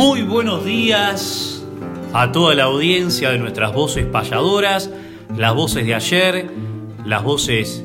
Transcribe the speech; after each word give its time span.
Muy 0.00 0.22
buenos 0.22 0.64
días 0.64 1.62
a 2.14 2.32
toda 2.32 2.54
la 2.54 2.64
audiencia 2.64 3.28
de 3.32 3.38
nuestras 3.38 3.74
voces 3.74 4.06
payadoras, 4.06 4.90
las 5.36 5.54
voces 5.54 5.84
de 5.84 5.94
ayer, 5.94 6.50
las 7.04 7.22
voces 7.22 7.84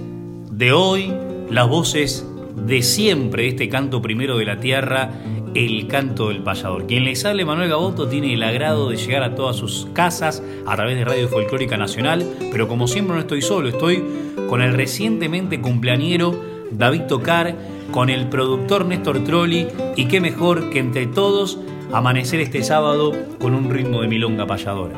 de 0.50 0.72
hoy, 0.72 1.14
las 1.50 1.68
voces 1.68 2.26
de 2.56 2.84
siempre, 2.84 3.50
este 3.50 3.68
canto 3.68 4.02
primero 4.02 4.38
de 4.38 4.46
la 4.46 4.62
tierra, 4.62 5.10
el 5.56 5.88
canto 5.88 6.30
del 6.30 6.42
payador. 6.42 6.88
Quien 6.88 7.04
les 7.04 7.20
sale 7.20 7.44
Manuel 7.44 7.68
Gaboto 7.68 8.08
tiene 8.08 8.34
el 8.34 8.44
agrado 8.44 8.92
de 8.92 8.96
llegar 8.96 9.24
a 9.24 9.36
todas 9.36 9.58
sus 9.58 9.90
casas 9.92 10.42
a 10.66 10.74
través 10.78 10.96
de 10.96 11.04
Radio 11.04 11.28
Folclórica 11.28 11.76
Nacional, 11.76 12.26
pero 12.50 12.70
como 12.70 12.88
siempre 12.88 13.16
no 13.16 13.20
estoy 13.20 13.42
solo, 13.42 13.68
estoy 13.68 14.02
con 14.48 14.62
el 14.62 14.74
recientemente 14.74 15.60
cumpleañero 15.60 16.34
David 16.72 17.02
Tocar, 17.10 17.58
con 17.92 18.10
el 18.10 18.30
productor 18.30 18.86
Néstor 18.86 19.26
Trolli 19.26 19.68
y 19.98 20.06
qué 20.06 20.22
mejor 20.22 20.70
que 20.70 20.80
entre 20.80 21.08
todos 21.08 21.60
amanecer 21.94 22.40
este 22.40 22.64
sábado 22.64 23.14
con 23.40 23.54
un 23.54 23.70
ritmo 23.70 24.02
de 24.02 24.08
milonga 24.08 24.46
payadora. 24.46 24.94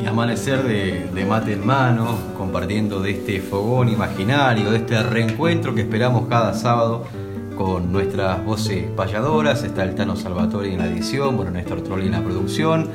Y 0.00 0.06
amanecer 0.06 0.62
de, 0.62 1.24
mate 1.24 1.54
en 1.54 1.66
mano, 1.66 2.18
compartiendo 2.36 3.00
de 3.00 3.12
este 3.12 3.40
fogón 3.40 3.88
imaginario, 3.88 4.70
de 4.70 4.78
este 4.78 5.02
reencuentro 5.02 5.74
que 5.74 5.82
esperamos 5.82 6.28
cada 6.28 6.54
sábado 6.54 7.04
con 7.56 7.92
nuestras 7.92 8.44
voces 8.44 8.84
payadoras. 8.96 9.64
Está 9.64 9.84
el 9.84 9.94
Tano 9.94 10.16
Salvatore 10.16 10.72
en 10.72 10.78
la 10.78 10.86
edición, 10.86 11.36
bueno, 11.36 11.50
Néstor 11.50 11.82
Trolli 11.82 12.06
en 12.06 12.12
la 12.12 12.22
producción. 12.22 12.88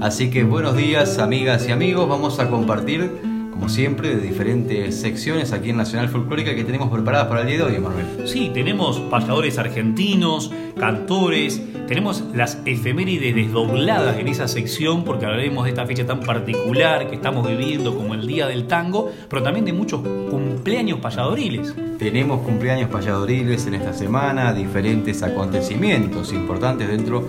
Así 0.00 0.30
que 0.30 0.44
buenos 0.44 0.76
días, 0.76 1.18
amigas 1.18 1.68
y 1.68 1.72
amigos. 1.72 2.08
Vamos 2.08 2.38
a 2.40 2.48
compartir 2.48 3.27
como 3.58 3.68
siempre, 3.68 4.14
de 4.14 4.20
diferentes 4.20 5.00
secciones 5.00 5.52
aquí 5.52 5.70
en 5.70 5.78
Nacional 5.78 6.08
Folclórica 6.08 6.54
que 6.54 6.62
tenemos 6.62 6.90
preparadas 6.90 7.26
para 7.26 7.40
el 7.40 7.48
día 7.48 7.56
de 7.56 7.62
hoy, 7.64 7.78
Manuel. 7.80 8.06
Sí, 8.24 8.52
tenemos 8.54 9.00
payadores 9.10 9.58
argentinos, 9.58 10.52
cantores, 10.78 11.60
tenemos 11.88 12.22
las 12.34 12.60
efemérides 12.66 13.34
desdobladas 13.34 14.16
en 14.18 14.28
esa 14.28 14.46
sección 14.46 15.02
porque 15.02 15.26
hablaremos 15.26 15.64
de 15.64 15.70
esta 15.70 15.84
fecha 15.86 16.06
tan 16.06 16.20
particular 16.20 17.08
que 17.10 17.16
estamos 17.16 17.48
viviendo 17.48 17.96
como 17.96 18.14
el 18.14 18.28
Día 18.28 18.46
del 18.46 18.68
Tango, 18.68 19.10
pero 19.28 19.42
también 19.42 19.64
de 19.64 19.72
muchos 19.72 20.02
cumpleaños 20.30 21.00
payadoriles. 21.00 21.74
Tenemos 21.98 22.42
cumpleaños 22.42 22.88
payadoriles 22.90 23.66
en 23.66 23.74
esta 23.74 23.92
semana, 23.92 24.52
diferentes 24.52 25.24
acontecimientos 25.24 26.32
importantes 26.32 26.86
dentro 26.86 27.24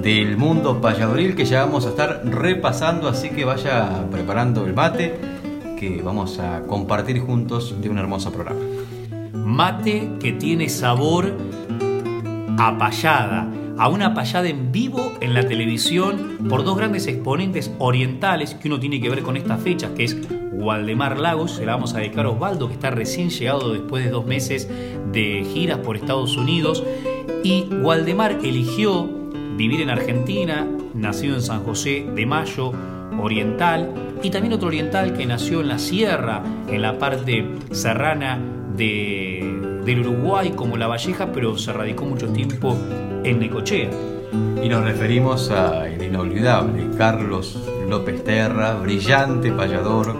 del 0.00 0.36
mundo 0.36 0.80
payadoril 0.80 1.34
que 1.34 1.46
ya 1.46 1.64
vamos 1.64 1.86
a 1.86 1.88
estar 1.88 2.22
repasando, 2.24 3.08
así 3.08 3.30
que 3.30 3.44
vaya 3.44 4.06
preparando 4.12 4.66
el 4.66 4.74
mate 4.74 5.33
vamos 6.02 6.38
a 6.38 6.62
compartir 6.62 7.20
juntos 7.20 7.74
de 7.80 7.88
un 7.88 7.98
hermoso 7.98 8.32
programa. 8.32 8.60
Mate 9.32 10.10
que 10.20 10.32
tiene 10.32 10.68
sabor 10.68 11.36
a 12.58 12.78
payada, 12.78 13.50
a 13.78 13.88
una 13.88 14.14
payada 14.14 14.48
en 14.48 14.72
vivo 14.72 15.12
en 15.20 15.34
la 15.34 15.46
televisión 15.46 16.38
por 16.48 16.64
dos 16.64 16.76
grandes 16.76 17.06
exponentes 17.06 17.72
orientales 17.78 18.54
que 18.54 18.68
uno 18.68 18.80
tiene 18.80 19.00
que 19.00 19.10
ver 19.10 19.22
con 19.22 19.36
estas 19.36 19.60
fechas, 19.60 19.90
que 19.96 20.04
es 20.04 20.16
Waldemar 20.52 21.18
Lagos, 21.18 21.52
se 21.52 21.66
la 21.66 21.74
vamos 21.74 21.94
a 21.94 21.98
dedicar 21.98 22.26
a 22.26 22.30
Osvaldo, 22.30 22.68
que 22.68 22.74
está 22.74 22.90
recién 22.90 23.30
llegado 23.30 23.72
después 23.72 24.04
de 24.04 24.10
dos 24.10 24.24
meses 24.24 24.68
de 25.12 25.44
giras 25.52 25.78
por 25.78 25.96
Estados 25.96 26.36
Unidos, 26.36 26.82
y 27.42 27.64
Waldemar 27.82 28.38
eligió 28.42 29.08
vivir 29.56 29.82
en 29.82 29.90
Argentina, 29.90 30.66
nacido 30.94 31.34
en 31.34 31.42
San 31.42 31.64
José 31.64 32.06
de 32.14 32.24
Mayo, 32.24 32.72
oriental, 33.20 33.92
y 34.24 34.30
también 34.30 34.54
otro 34.54 34.68
oriental 34.68 35.12
que 35.12 35.26
nació 35.26 35.60
en 35.60 35.68
la 35.68 35.78
sierra, 35.78 36.42
en 36.68 36.80
la 36.80 36.98
parte 36.98 37.46
serrana 37.72 38.40
de, 38.74 39.82
del 39.84 40.00
Uruguay 40.00 40.52
como 40.56 40.78
La 40.78 40.86
Valleja, 40.86 41.30
pero 41.30 41.58
se 41.58 41.72
radicó 41.74 42.06
mucho 42.06 42.28
tiempo 42.28 42.74
en 43.22 43.38
Necochea. 43.38 43.90
Y 44.62 44.68
nos 44.68 44.82
referimos 44.82 45.50
a 45.50 45.86
el 45.86 46.02
inolvidable 46.02 46.88
Carlos 46.96 47.58
López 47.86 48.24
Terra, 48.24 48.74
brillante 48.74 49.52
payador 49.52 50.16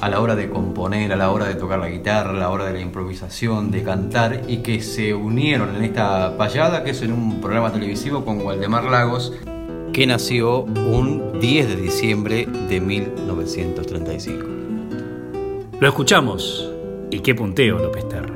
a 0.00 0.08
la 0.08 0.20
hora 0.20 0.34
de 0.34 0.48
componer, 0.48 1.12
a 1.12 1.16
la 1.16 1.30
hora 1.30 1.44
de 1.44 1.54
tocar 1.54 1.80
la 1.80 1.90
guitarra, 1.90 2.30
a 2.30 2.34
la 2.34 2.50
hora 2.50 2.64
de 2.64 2.72
la 2.72 2.80
improvisación, 2.80 3.70
de 3.70 3.82
cantar 3.82 4.42
y 4.48 4.58
que 4.58 4.80
se 4.80 5.12
unieron 5.12 5.76
en 5.76 5.84
esta 5.84 6.38
payada 6.38 6.82
que 6.82 6.90
es 6.92 7.02
en 7.02 7.12
un 7.12 7.42
programa 7.42 7.70
televisivo 7.72 8.24
con 8.24 8.40
Waldemar 8.40 8.84
Lagos 8.84 9.34
que 9.92 10.06
nació 10.06 10.62
un 10.62 11.38
10 11.40 11.68
de 11.68 11.76
diciembre 11.76 12.46
de 12.46 12.80
1935. 12.80 14.46
Lo 15.80 15.88
escuchamos. 15.88 16.72
Y 17.10 17.20
qué 17.20 17.34
punteo, 17.34 17.78
López 17.78 18.08
Terra. 18.08 18.34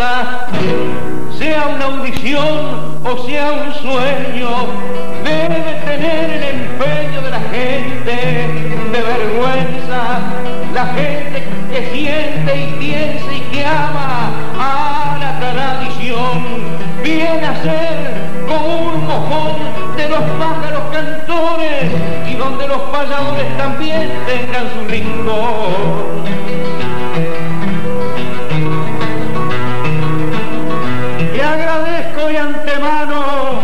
Sea 0.00 1.66
una 1.74 1.84
audición 1.84 3.00
o 3.04 3.26
sea 3.26 3.52
un 3.52 3.74
sueño, 3.74 4.48
debe 5.22 5.74
tener 5.84 6.30
el 6.30 6.42
empeño 6.42 7.20
de 7.20 7.30
la 7.30 7.40
gente 7.40 8.16
de 8.92 9.02
vergüenza, 9.02 10.20
la 10.72 10.86
gente 10.86 11.44
que 11.70 11.90
siente 11.92 12.56
y 12.56 12.78
piensa 12.78 13.30
y 13.30 13.40
que 13.52 13.62
ama 13.62 14.30
a 14.58 15.18
la 15.20 15.38
tradición, 15.38 16.44
viene 17.02 17.46
a 17.46 17.62
ser 17.62 18.14
como 18.48 18.92
un 18.92 19.06
mojón 19.06 19.56
de 19.98 20.08
los 20.08 20.22
pájaros 20.38 20.82
cantores 20.92 21.92
y 22.26 22.34
donde 22.36 22.68
los 22.68 22.80
payadores 22.90 23.56
también 23.58 24.10
tengan 24.26 24.64
su 24.72 24.88
rincón. 24.88 26.19
Antemano 32.70 33.60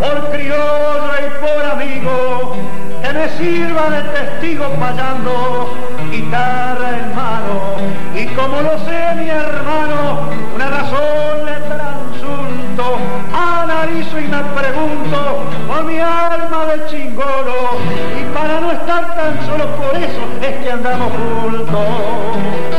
por 0.00 0.30
criollo 0.30 1.12
y 1.18 1.30
por 1.40 1.64
amigo 1.64 2.56
que 3.02 3.12
me 3.12 3.28
sirva 3.30 3.90
de 3.90 4.02
testigo 4.10 4.68
payando 4.78 5.74
guitarra 6.10 6.98
en 6.98 7.16
mano. 7.16 7.76
Y 8.14 8.26
como 8.34 8.62
lo 8.62 8.78
sé 8.84 9.14
mi 9.16 9.28
hermano, 9.28 10.30
una 10.54 10.68
razón 10.70 11.46
le 11.46 11.54
transunto, 11.66 12.98
analizo 13.32 14.20
y 14.20 14.28
me 14.28 14.42
pregunto 14.60 15.42
por 15.66 15.84
mi 15.84 15.98
alma 15.98 16.66
de 16.66 16.86
chingolo. 16.86 17.78
Y 18.20 18.24
para 18.34 18.60
no 18.60 18.72
estar 18.72 19.16
tan 19.16 19.46
solo 19.46 19.66
por 19.76 19.96
eso 19.96 20.22
es 20.42 20.64
que 20.64 20.70
andamos 20.70 21.12
juntos. 21.12 22.77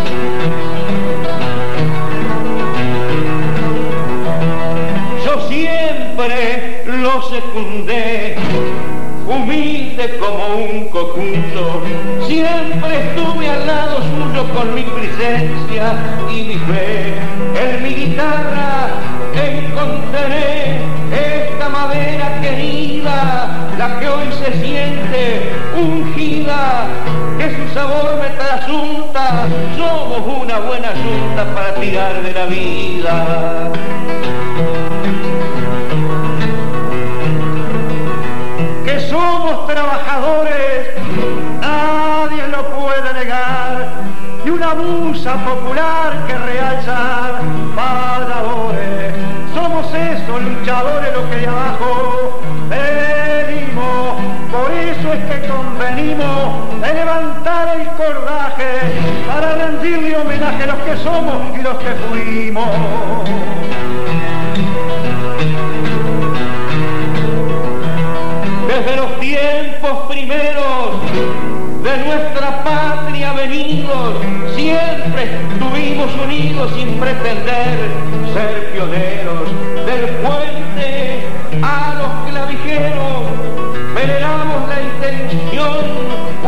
Lo 6.27 7.21
secundé 7.29 8.35
humilde 9.25 10.17
como 10.19 10.47
un 10.55 10.89
cocuto. 10.89 11.81
Siempre 12.27 12.99
estuve 12.99 13.49
al 13.49 13.65
lado 13.65 13.97
suyo 14.01 14.53
con 14.53 14.75
mi 14.75 14.83
presencia 14.83 15.93
y 16.29 16.43
mi 16.43 16.55
fe. 16.55 17.13
En 17.55 17.83
mi 17.83 17.89
guitarra 17.93 18.89
encontraré 19.33 20.81
esta 21.09 21.69
madera 21.69 22.41
querida, 22.41 23.71
la 23.77 23.99
que 23.99 24.09
hoy 24.09 24.27
se 24.43 24.59
siente 24.61 25.53
ungida, 25.73 26.87
que 27.37 27.55
su 27.55 27.73
sabor 27.73 28.19
me 28.19 28.29
trasunta. 28.35 29.47
Somos 29.77 30.43
una 30.43 30.59
buena 30.59 30.89
junta 30.89 31.55
para 31.55 31.75
tirar 31.75 32.21
de 32.21 32.33
la 32.33 32.45
vida. 32.45 33.71
Nadie 41.79 42.47
lo 42.47 42.63
puede 42.69 43.13
negar, 43.13 43.87
y 44.45 44.49
una 44.49 44.73
musa 44.73 45.33
popular 45.45 46.13
que 46.27 46.35
realza 46.37 47.39
pagadores. 47.75 49.13
Somos 49.53 49.85
esos 49.93 50.41
luchadores 50.41 51.13
los 51.13 51.25
que 51.29 51.35
de 51.37 51.47
abajo 51.47 52.41
venimos, 52.69 54.05
por 54.51 54.71
eso 54.71 55.13
es 55.13 55.23
que 55.29 55.47
convenimos 55.47 56.81
de 56.81 56.93
levantar 56.93 57.79
el 57.79 57.87
cordaje 58.01 58.71
para 59.27 59.55
rendirle 59.55 60.17
homenaje 60.17 60.63
a 60.63 60.67
los 60.67 60.79
que 60.85 60.97
somos 60.97 61.57
y 61.57 61.61
los 61.61 61.77
que 61.77 61.91
fuimos. 62.07 63.58
Siempre 74.55 75.23
estuvimos 75.53 76.09
unidos 76.23 76.71
sin 76.75 76.99
pretender 76.99 77.89
ser 78.33 78.71
pioneros 78.73 79.49
del 79.85 80.09
puente 80.17 81.27
a 81.61 81.95
los 81.95 82.31
clavijeros. 82.31 83.23
Veneramos 83.95 84.69
la 84.69 84.81
intención, 84.81 85.77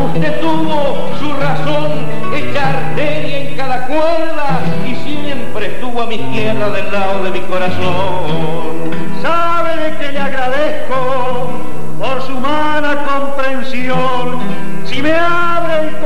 usted 0.07 0.39
tuvo 0.39 1.09
su 1.19 1.33
razón, 1.33 2.05
echar 2.35 2.75
arteria 2.75 3.39
en 3.39 3.57
cada 3.57 3.87
cuerda 3.87 4.61
y 4.85 4.95
siempre 4.95 5.67
estuvo 5.67 6.01
a 6.01 6.07
mi 6.07 6.15
izquierda 6.15 6.69
del 6.69 6.91
lado 6.91 7.23
de 7.23 7.31
mi 7.31 7.39
corazón. 7.41 8.91
¿Sabe 9.21 9.75
de 9.77 9.97
que 9.97 10.11
le 10.11 10.19
agradezco? 10.19 11.71
por 12.01 12.19
su 12.23 12.35
humana 12.35 13.05
comprensión. 13.05 14.39
Si 14.85 15.03
me 15.03 15.11
el 15.11 15.50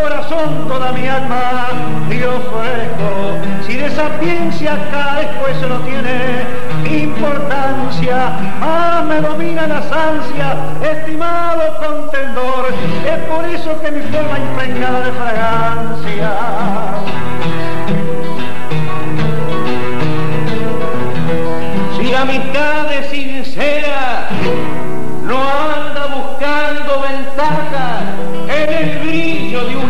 corazón 0.06 0.68
toda 0.68 0.92
mi 0.92 1.08
alma 1.08 1.68
y 2.12 2.22
ofrezco, 2.22 3.40
si 3.66 3.78
de 3.78 3.90
sapiencia 3.90 4.78
carezco 4.92 5.48
eso 5.48 5.68
no 5.68 5.80
tiene 5.80 6.46
importancia, 7.02 8.30
más 8.60 9.04
me 9.06 9.20
domina 9.20 9.66
las 9.66 9.92
ansias, 9.92 10.58
estimado 10.84 11.80
contendor, 11.80 12.72
es 13.04 13.20
por 13.24 13.46
eso 13.46 13.82
que 13.82 13.92
mi 13.92 14.02
forma 14.02 14.38
impregnada 14.38 15.00
de 15.06 15.12
fragancia. 15.12 16.32
Si 21.98 22.12
la 22.12 22.22
amistad 22.22 22.94
es 22.94 23.08
sincera, 23.08 24.25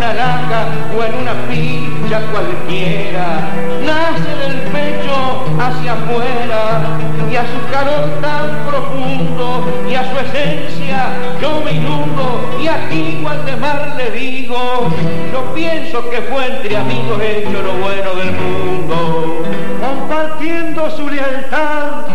o 0.05 1.03
en 1.03 1.15
una 1.15 1.33
pincha 1.49 2.21
cualquiera. 2.31 3.39
Nace 3.83 4.29
del 4.37 4.61
pecho 4.71 5.45
hacia 5.59 5.93
afuera 5.93 6.99
y 7.31 7.35
a 7.35 7.41
su 7.41 7.71
calor 7.71 8.21
tan 8.21 8.67
profundo 8.67 9.65
y 9.89 9.95
a 9.95 10.03
su 10.03 10.17
esencia 10.19 11.07
yo 11.41 11.59
me 11.61 11.71
inundo 11.71 12.55
y 12.61 12.67
aquí 12.67 13.19
Guatemala 13.23 13.95
le 13.97 14.11
digo, 14.11 14.91
yo 15.33 15.53
pienso 15.55 16.07
que 16.11 16.21
fue 16.21 16.45
entre 16.55 16.77
amigos 16.77 17.19
hecho 17.21 17.63
lo 17.63 17.73
bueno 17.73 18.13
del 18.15 18.31
mundo. 18.31 19.43
Compartiendo 19.81 20.91
su 20.91 21.09
lealtad, 21.09 22.07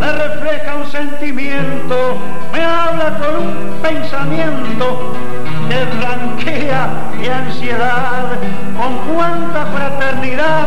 me 0.00 0.12
refleja 0.12 0.74
un 0.74 0.90
sentimiento 0.90 2.18
me 2.52 2.64
habla 2.64 3.18
con 3.18 3.46
un 3.46 3.82
pensamiento 3.82 5.14
que 5.78 5.84
blanquea 5.96 6.88
y 7.22 7.28
ansiedad, 7.28 8.30
con 8.76 9.14
cuánta 9.14 9.66
fraternidad 9.66 10.66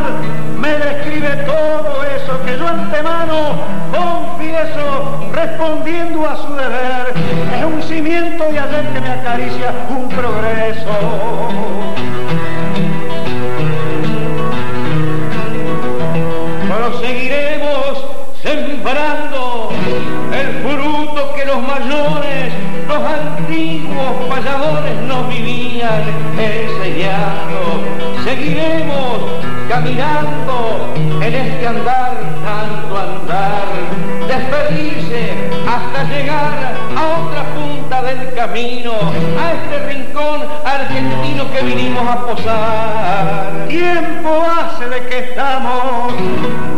me 0.57 0.69
describe 0.69 1.29
todo 1.45 2.03
eso 2.03 2.41
que 2.45 2.57
yo 2.57 2.67
antemano 2.67 3.55
confieso 3.91 5.29
respondiendo 5.33 6.29
a 6.29 6.37
su 6.37 6.55
deber, 6.55 7.13
es 7.57 7.65
un 7.65 7.83
cimiento 7.83 8.45
de 8.45 8.59
ayer 8.59 8.87
que 8.93 9.01
me 9.01 9.09
acaricia 9.11 9.73
un 9.89 10.07
progreso. 10.09 11.90
Caminando 29.91 30.93
en 31.21 31.33
este 31.33 31.67
andar, 31.67 32.17
tanto 32.43 32.97
andar, 32.97 33.65
despedirse 34.27 35.49
hasta 35.67 36.03
llegar 36.03 36.73
a 36.95 37.19
otra 37.19 37.43
punta 37.53 38.01
del 38.03 38.33
camino, 38.33 38.93
a 39.39 39.51
este 39.53 39.93
rincón 39.93 40.41
argentino 40.65 41.51
que 41.51 41.61
vinimos 41.63 42.07
a 42.07 42.25
posar. 42.25 43.67
Tiempo 43.67 44.43
hace 44.43 44.87
de 44.87 45.07
que 45.07 45.19
estamos 45.19 46.13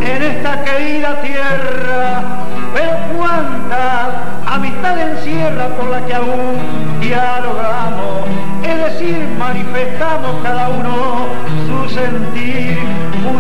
en 0.02 0.24
esta 0.24 0.64
querida 0.64 1.22
tierra, 1.22 2.22
pero 2.74 2.92
cuánta 3.16 4.12
amistad 4.48 5.00
encierra 5.00 5.68
por 5.70 5.90
la 5.90 6.06
que 6.06 6.14
aún 6.14 7.00
dialogamos, 7.00 8.28
es 8.64 8.78
decir, 8.78 9.28
manifestamos 9.38 10.42
cada 10.42 10.70
uno 10.70 11.28
su 11.68 11.90
sentir, 11.90 12.33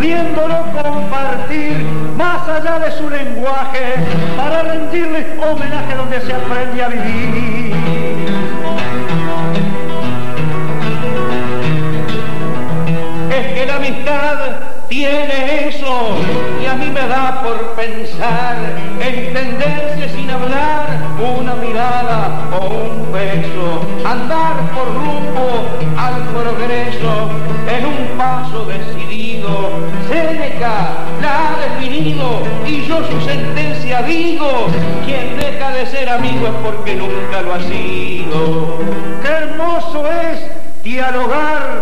pudiéndolo 0.03 0.65
compartir 0.83 1.77
más 2.17 2.45
allá 2.49 2.77
de 2.79 2.91
su 2.91 3.09
lenguaje, 3.09 3.95
para 4.35 4.63
rendirle 4.63 5.25
homenaje 5.39 5.95
donde 5.95 6.19
se 6.19 6.33
aprende 6.33 6.83
a 6.83 6.87
vivir. 6.89 7.73
Es 13.31 13.53
que 13.53 13.65
la 13.65 13.75
amistad 13.77 14.37
tiene 14.89 15.69
eso 15.69 16.17
y 16.61 16.65
a 16.65 16.73
mí 16.75 16.89
me 16.89 17.07
da 17.07 17.41
por 17.41 17.73
pensar 17.75 18.57
entenderse 18.99 20.09
sin 20.09 20.29
hablar 20.29 20.87
una 21.37 21.55
mirada 21.55 22.49
o 22.59 22.67
un 22.67 23.11
beso 23.13 23.81
andar 24.05 24.55
por 24.75 24.87
rumbo 24.93 25.65
al 25.97 26.21
progreso 26.33 27.29
en 27.69 27.85
un 27.85 28.17
paso 28.17 28.65
decidido 29.43 29.69
Seneca 30.07 31.05
la 31.21 31.49
ha 31.49 31.79
definido 31.79 32.41
y 32.65 32.85
yo 32.85 33.03
su 33.09 33.21
sentencia 33.21 34.01
digo 34.03 34.67
quien 35.05 35.37
deja 35.37 35.71
de 35.71 35.85
ser 35.85 36.09
amigo 36.09 36.47
es 36.47 36.53
porque 36.63 36.95
nunca 36.95 37.41
lo 37.41 37.53
ha 37.53 37.59
sido. 37.61 38.77
Qué 39.21 39.27
hermoso 39.27 40.05
es 40.11 40.39
dialogar, 40.83 41.81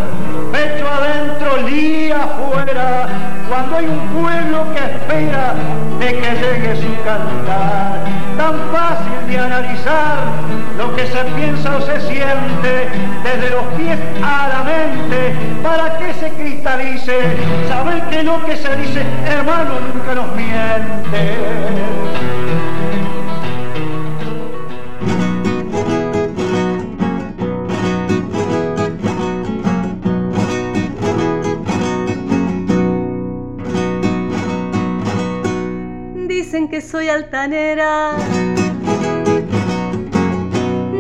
pecho 0.51 0.87
adentro, 0.87 1.57
lía 1.67 2.23
afuera, 2.23 3.07
cuando 3.47 3.77
hay 3.77 3.85
un 3.85 4.07
pueblo 4.09 4.65
que 4.73 4.79
espera 4.79 5.53
de 5.99 6.07
que 6.07 6.31
llegue 6.31 6.75
su 6.75 7.03
cantar. 7.03 7.99
Tan 8.37 8.55
fácil 8.71 9.27
de 9.27 9.37
analizar 9.37 10.17
lo 10.77 10.95
que 10.95 11.05
se 11.05 11.23
piensa 11.35 11.77
o 11.77 11.81
se 11.81 11.99
siente 12.01 12.89
desde 13.23 13.49
los 13.49 13.63
pies 13.77 13.99
a 14.23 14.47
la 14.47 14.63
mente 14.63 15.35
para 15.61 15.97
que 15.97 16.13
se 16.13 16.29
cristalice, 16.31 17.19
saber 17.67 18.01
que 18.09 18.23
lo 18.23 18.43
que 18.45 18.57
se 18.57 18.75
dice, 18.77 19.03
hermano, 19.27 19.73
nunca 19.93 20.15
nos 20.15 20.35
miente. 20.35 22.10
Que 36.71 36.79
soy 36.79 37.09
altanera. 37.09 38.13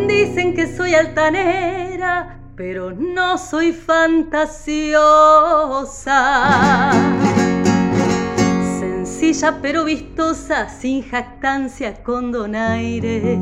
Dicen 0.05 0.53
que 0.53 0.67
soy 0.67 0.93
altanera, 0.95 2.41
pero 2.57 2.91
no 2.91 3.37
soy 3.37 3.71
fantasiosa. 3.71 4.91
Sencilla 8.81 9.59
pero 9.61 9.85
vistosa, 9.85 10.67
sin 10.67 11.03
jactancia, 11.03 12.03
con 12.03 12.33
donaire. 12.33 13.39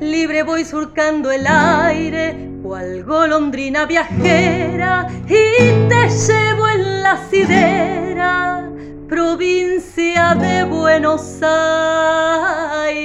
Libre 0.00 0.44
voy 0.44 0.64
surcando 0.64 1.32
el 1.32 1.44
aire, 1.48 2.52
cual 2.62 3.02
golondrina 3.02 3.84
viajera, 3.84 5.08
y 5.26 5.88
te 5.88 6.08
llevo 6.08 6.68
en 6.68 7.02
la 7.02 7.18
sidera 7.28 8.69
provincia 9.10 10.34
de 10.36 10.62
Buenos 10.62 11.40
Aires. 11.42 13.02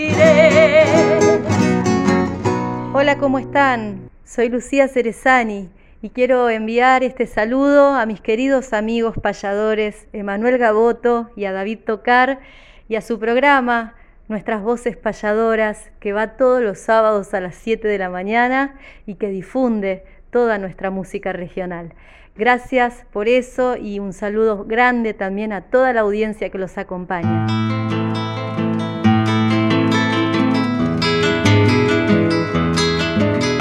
Hola, 2.94 3.18
¿cómo 3.18 3.40
están? 3.40 4.12
Soy 4.24 4.50
Lucía 4.50 4.88
Cerezani 4.88 5.68
y 6.04 6.12
quiero 6.12 6.52
enviar 6.52 7.04
este 7.04 7.26
saludo 7.26 7.96
a 7.96 8.06
mis 8.06 8.22
queridos 8.22 8.72
amigos 8.72 9.16
payadores 9.20 10.06
Emanuel 10.14 10.60
Gaboto 10.60 11.32
y 11.36 11.46
a 11.46 11.52
David 11.52 11.80
Tocar 11.88 12.40
y 12.88 12.98
a 12.98 13.02
su 13.02 13.18
programa 13.18 13.96
Nuestras 14.28 14.62
Voces 14.62 14.98
Payadoras 14.98 15.90
que 16.00 16.14
va 16.14 16.38
todos 16.38 16.62
los 16.62 16.78
sábados 16.78 17.34
a 17.34 17.42
las 17.42 17.56
7 17.56 17.88
de 17.88 17.98
la 17.98 18.12
mañana 18.12 18.76
y 19.08 19.16
que 19.16 19.30
difunde 19.30 20.04
toda 20.30 20.60
nuestra 20.60 20.92
música 20.92 21.34
regional. 21.34 21.96
Gracias 22.38 23.06
por 23.14 23.30
eso 23.30 23.78
y 23.78 24.00
un 24.00 24.12
saludo 24.12 24.66
grande 24.66 25.14
también 25.14 25.54
a 25.54 25.62
toda 25.62 25.94
la 25.94 26.02
audiencia 26.02 26.50
que 26.50 26.58
los 26.58 26.78
acompaña. 26.78 27.46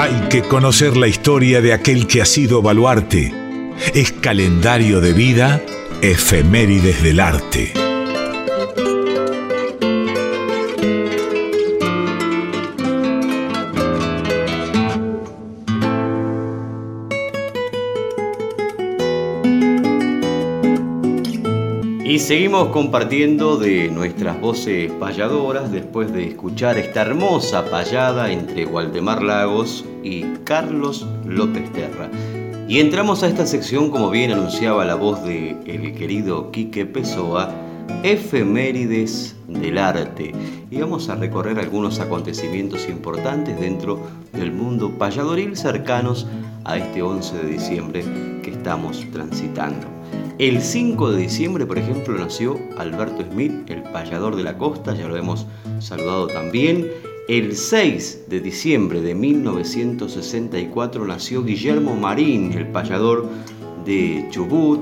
Hay 0.01 0.29
que 0.29 0.43
conocer 0.43 0.97
la 0.97 1.07
historia 1.07 1.61
de 1.61 1.73
aquel 1.73 2.09
que 2.09 2.21
ha 2.21 2.25
sido 2.25 2.63
baluarte. 2.63 3.33
Es 3.95 4.11
calendario 4.11 5.01
de 5.01 5.13
vida, 5.13 5.63
efemérides 6.03 7.01
del 7.01 7.21
arte. 7.21 7.84
Seguimos 22.25 22.69
compartiendo 22.69 23.59
de 23.59 23.91
nuestras 23.91 24.41
voces 24.41 24.91
payadoras 24.93 25.71
después 25.71 26.11
de 26.11 26.27
escuchar 26.27 26.79
esta 26.79 27.03
hermosa 27.03 27.69
payada 27.69 28.33
entre 28.33 28.65
Waldemar 28.65 29.23
Lagos 29.23 29.85
y 30.03 30.23
Carlos 30.45 31.07
López 31.27 31.71
Terra. 31.75 32.09
Y 32.67 32.81
entramos 32.81 33.23
a 33.23 33.29
esta 33.29 33.45
sección, 33.45 33.91
como 33.91 34.09
bien 34.09 34.33
anunciaba 34.33 34.87
la 34.87 34.95
voz 34.95 35.23
de 35.23 35.51
el 35.67 35.95
querido 35.95 36.51
Quique 36.51 36.87
Pessoa, 36.87 37.53
efemérides 38.03 39.37
del 39.47 39.77
arte. 39.77 40.33
Y 40.71 40.81
vamos 40.81 41.11
a 41.11 41.17
recorrer 41.17 41.59
algunos 41.59 42.01
acontecimientos 42.01 42.89
importantes 42.89 43.61
dentro 43.61 44.01
del 44.33 44.51
mundo 44.51 44.97
payadoril 44.97 45.59
cercanos 45.59 46.27
a 46.65 46.79
este 46.79 47.03
11 47.03 47.37
de 47.37 47.47
diciembre 47.47 48.03
que 48.43 48.51
estamos 48.51 49.05
transitando. 49.13 49.94
El 50.39 50.61
5 50.61 51.13
de 51.13 51.19
diciembre, 51.23 51.65
por 51.65 51.79
ejemplo, 51.79 52.19
nació 52.19 52.59
Alberto 52.77 53.25
Smith, 53.31 53.53
el 53.69 53.83
payador 53.85 54.35
de 54.35 54.43
la 54.43 54.59
costa, 54.59 54.95
ya 54.95 55.07
lo 55.07 55.17
hemos 55.17 55.47
saludado 55.79 56.27
también. 56.27 56.91
El 57.29 57.57
6 57.57 58.25
de 58.29 58.41
diciembre 58.41 59.01
de 59.01 59.15
1964 59.15 61.07
nació 61.07 61.45
Guillermo 61.45 61.95
Marín, 61.97 62.53
el 62.53 62.67
payador 62.67 63.29
de 63.87 64.27
Chubut, 64.31 64.81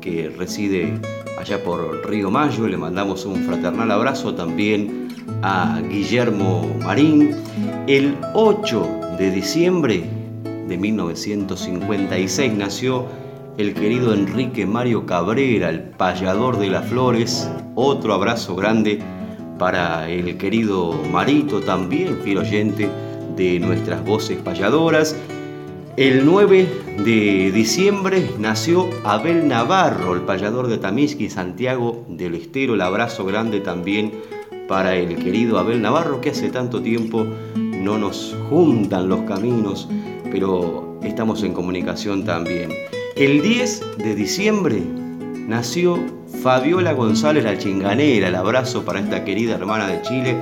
que 0.00 0.28
reside 0.28 0.92
allá 1.38 1.64
por 1.64 2.06
Río 2.06 2.30
Mayo. 2.30 2.68
Le 2.68 2.76
mandamos 2.76 3.24
un 3.24 3.36
fraternal 3.44 3.90
abrazo 3.90 4.34
también 4.34 5.08
a 5.42 5.80
Guillermo 5.88 6.70
Marín. 6.84 7.34
El 7.86 8.16
8 8.34 9.16
de 9.18 9.30
diciembre 9.30 10.04
de 10.68 10.76
1956 10.76 12.52
nació 12.52 13.06
el 13.58 13.74
querido 13.74 14.14
Enrique 14.14 14.66
Mario 14.66 15.04
Cabrera, 15.06 15.70
el 15.70 15.80
payador 15.82 16.58
de 16.58 16.68
las 16.68 16.86
flores. 16.88 17.48
Otro 17.74 18.14
abrazo 18.14 18.56
grande 18.56 18.98
para 19.58 20.08
el 20.08 20.36
querido 20.38 20.92
Marito, 21.10 21.60
también 21.60 22.18
fiel 22.22 22.38
oyente 22.38 22.88
de 23.36 23.60
nuestras 23.60 24.04
voces 24.04 24.38
payadoras. 24.38 25.16
El 25.96 26.24
9 26.24 26.66
de 27.04 27.52
diciembre 27.52 28.30
nació 28.38 28.88
Abel 29.04 29.46
Navarro, 29.46 30.14
el 30.14 30.22
payador 30.22 30.68
de 30.68 30.78
Tamisqui, 30.78 31.28
Santiago 31.28 32.06
del 32.08 32.34
Estero. 32.34 32.74
El 32.74 32.80
abrazo 32.80 33.26
grande 33.26 33.60
también 33.60 34.12
para 34.68 34.96
el 34.96 35.16
querido 35.16 35.58
Abel 35.58 35.82
Navarro, 35.82 36.22
que 36.22 36.30
hace 36.30 36.48
tanto 36.48 36.80
tiempo 36.80 37.26
no 37.54 37.98
nos 37.98 38.34
juntan 38.48 39.08
los 39.08 39.20
caminos, 39.22 39.86
pero 40.30 40.98
estamos 41.02 41.42
en 41.42 41.52
comunicación 41.52 42.24
también. 42.24 42.70
El 43.22 43.40
10 43.40 43.98
de 43.98 44.16
diciembre 44.16 44.82
nació 45.46 45.96
Fabiola 46.42 46.92
González 46.92 47.44
la 47.44 47.56
chinganera, 47.56 48.26
el 48.26 48.34
abrazo 48.34 48.84
para 48.84 48.98
esta 48.98 49.24
querida 49.24 49.54
hermana 49.54 49.86
de 49.86 50.02
Chile 50.02 50.36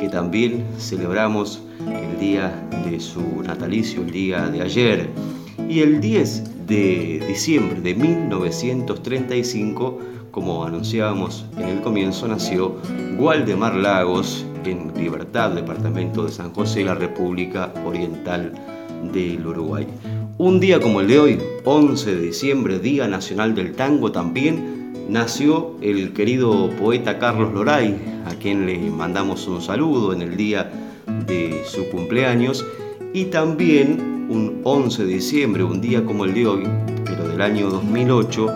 que 0.00 0.08
también 0.08 0.64
celebramos 0.78 1.62
el 1.86 2.18
día 2.18 2.50
de 2.86 2.98
su 3.00 3.42
natalicio, 3.42 4.00
el 4.00 4.12
día 4.12 4.46
de 4.46 4.62
ayer. 4.62 5.10
Y 5.68 5.80
el 5.80 6.00
10 6.00 6.66
de 6.66 7.22
diciembre 7.28 7.82
de 7.82 7.94
1935, 7.96 9.98
como 10.30 10.64
anunciábamos 10.64 11.44
en 11.58 11.68
el 11.68 11.82
comienzo, 11.82 12.26
nació 12.28 12.76
Gualdemar 13.18 13.74
Lagos 13.74 14.46
en 14.64 14.90
Libertad, 14.96 15.50
departamento 15.50 16.24
de 16.24 16.32
San 16.32 16.54
José, 16.54 16.82
la 16.82 16.94
República 16.94 17.74
Oriental 17.84 18.54
del 19.12 19.46
Uruguay. 19.46 19.86
Un 20.42 20.58
día 20.58 20.80
como 20.80 21.00
el 21.00 21.06
de 21.06 21.20
hoy, 21.20 21.38
11 21.62 22.16
de 22.16 22.20
diciembre, 22.20 22.80
Día 22.80 23.06
Nacional 23.06 23.54
del 23.54 23.76
Tango, 23.76 24.10
también 24.10 25.06
nació 25.08 25.76
el 25.80 26.12
querido 26.14 26.68
poeta 26.70 27.20
Carlos 27.20 27.54
Loray, 27.54 27.96
a 28.26 28.34
quien 28.34 28.66
le 28.66 28.76
mandamos 28.90 29.46
un 29.46 29.62
saludo 29.62 30.12
en 30.12 30.20
el 30.20 30.36
día 30.36 30.68
de 31.28 31.62
su 31.64 31.88
cumpleaños. 31.90 32.66
Y 33.12 33.26
también 33.26 34.26
un 34.28 34.62
11 34.64 35.04
de 35.04 35.14
diciembre, 35.14 35.62
un 35.62 35.80
día 35.80 36.04
como 36.04 36.24
el 36.24 36.34
de 36.34 36.44
hoy, 36.48 36.64
pero 37.04 37.28
del 37.28 37.40
año 37.40 37.70
2008, 37.70 38.48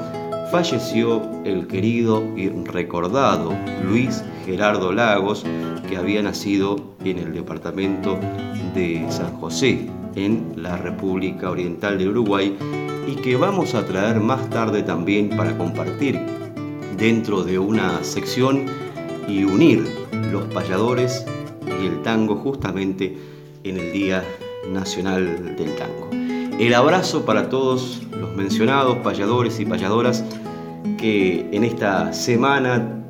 falleció 0.51 1.23
el 1.45 1.69
querido 1.69 2.25
y 2.37 2.49
recordado 2.49 3.53
Luis 3.89 4.25
Gerardo 4.45 4.91
Lagos, 4.91 5.45
que 5.89 5.97
había 5.97 6.21
nacido 6.21 6.97
en 7.05 7.19
el 7.21 7.33
departamento 7.33 8.19
de 8.75 9.07
San 9.09 9.37
José, 9.37 9.87
en 10.17 10.55
la 10.57 10.77
República 10.77 11.51
Oriental 11.51 11.99
de 11.99 12.09
Uruguay 12.09 12.57
y 13.07 13.15
que 13.17 13.37
vamos 13.37 13.75
a 13.75 13.87
traer 13.87 14.19
más 14.19 14.51
tarde 14.51 14.83
también 14.83 15.31
para 15.31 15.57
compartir 15.57 16.19
dentro 16.97 17.45
de 17.45 17.59
una 17.59 18.03
sección 18.03 18.65
y 19.29 19.45
unir 19.45 19.87
los 20.33 20.45
payadores 20.53 21.25
y 21.81 21.87
el 21.87 22.03
tango 22.03 22.37
justamente 22.37 23.17
en 23.63 23.79
el 23.79 23.93
Día 23.93 24.25
Nacional 24.71 25.57
del 25.57 25.75
Tango. 25.77 26.09
El 26.59 26.75
abrazo 26.75 27.25
para 27.25 27.49
todos 27.49 28.03
los 28.19 28.35
mencionados 28.35 28.97
payadores 28.99 29.61
y 29.61 29.67
payadoras 29.67 30.25
que 30.99 31.47
en 31.53 31.65
esta 31.65 32.13
semana 32.15 33.05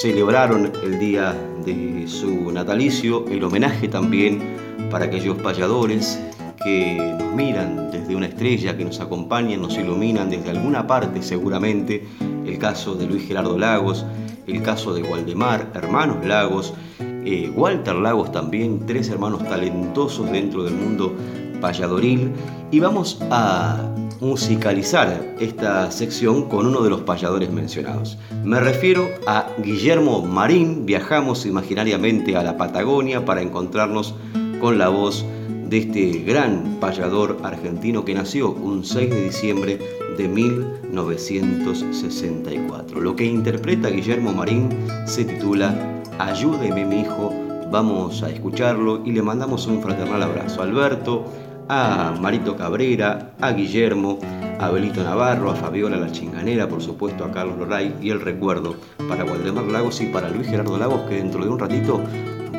celebraron 0.00 0.72
el 0.84 0.98
día 0.98 1.34
de 1.66 2.06
su 2.06 2.52
natalicio, 2.52 3.26
el 3.28 3.42
homenaje 3.42 3.88
también 3.88 4.63
para 4.90 5.06
aquellos 5.06 5.36
payadores 5.38 6.20
que 6.62 6.96
nos 7.18 7.34
miran 7.34 7.90
desde 7.90 8.16
una 8.16 8.26
estrella, 8.26 8.76
que 8.76 8.84
nos 8.84 9.00
acompañan, 9.00 9.60
nos 9.60 9.76
iluminan 9.76 10.30
desde 10.30 10.50
alguna 10.50 10.86
parte 10.86 11.22
seguramente, 11.22 12.06
el 12.46 12.58
caso 12.58 12.94
de 12.94 13.06
Luis 13.06 13.26
Gerardo 13.26 13.58
Lagos, 13.58 14.04
el 14.46 14.62
caso 14.62 14.94
de 14.94 15.02
Waldemar, 15.02 15.70
hermanos 15.74 16.24
Lagos, 16.24 16.74
eh, 17.00 17.52
Walter 17.54 17.96
Lagos 17.96 18.32
también, 18.32 18.86
tres 18.86 19.08
hermanos 19.08 19.44
talentosos 19.44 20.30
dentro 20.30 20.64
del 20.64 20.74
mundo 20.74 21.14
payadoril, 21.60 22.30
y 22.70 22.80
vamos 22.80 23.18
a 23.30 23.90
musicalizar 24.20 25.34
esta 25.38 25.90
sección 25.90 26.48
con 26.48 26.66
uno 26.66 26.82
de 26.82 26.90
los 26.90 27.02
payadores 27.02 27.50
mencionados. 27.50 28.18
Me 28.42 28.60
refiero 28.60 29.08
a 29.26 29.48
Guillermo 29.62 30.22
Marín, 30.22 30.86
viajamos 30.86 31.46
imaginariamente 31.46 32.36
a 32.36 32.42
la 32.42 32.56
Patagonia 32.56 33.24
para 33.24 33.42
encontrarnos 33.42 34.14
con 34.60 34.78
la 34.78 34.88
voz 34.88 35.24
de 35.68 35.78
este 35.78 36.22
gran 36.22 36.78
payador 36.80 37.38
argentino 37.42 38.04
que 38.04 38.14
nació 38.14 38.50
un 38.50 38.84
6 38.84 39.10
de 39.10 39.24
diciembre 39.24 39.78
de 40.16 40.28
1964. 40.28 43.00
Lo 43.00 43.16
que 43.16 43.24
interpreta 43.24 43.88
Guillermo 43.88 44.32
Marín 44.32 44.68
se 45.06 45.24
titula 45.24 45.74
Ayúdeme 46.18 46.84
mi 46.84 47.00
hijo, 47.00 47.32
vamos 47.70 48.22
a 48.22 48.28
escucharlo 48.30 49.00
y 49.04 49.12
le 49.12 49.22
mandamos 49.22 49.66
un 49.66 49.80
fraternal 49.82 50.22
abrazo 50.22 50.60
a 50.60 50.64
Alberto, 50.64 51.24
a 51.68 52.14
Marito 52.20 52.56
Cabrera, 52.56 53.32
a 53.40 53.52
Guillermo, 53.52 54.18
a 54.60 54.70
Belito 54.70 55.02
Navarro, 55.02 55.50
a 55.50 55.56
Fabiola 55.56 55.96
La 55.96 56.12
Chinganera, 56.12 56.68
por 56.68 56.82
supuesto 56.82 57.24
a 57.24 57.32
Carlos 57.32 57.58
Loray 57.58 57.96
y 58.00 58.10
el 58.10 58.20
recuerdo 58.20 58.76
para 59.08 59.24
Waldemar 59.24 59.64
Lagos 59.64 60.00
y 60.00 60.06
para 60.06 60.30
Luis 60.30 60.46
Gerardo 60.46 60.78
Lagos 60.78 61.00
que 61.08 61.16
dentro 61.16 61.44
de 61.44 61.50
un 61.50 61.58
ratito 61.58 62.00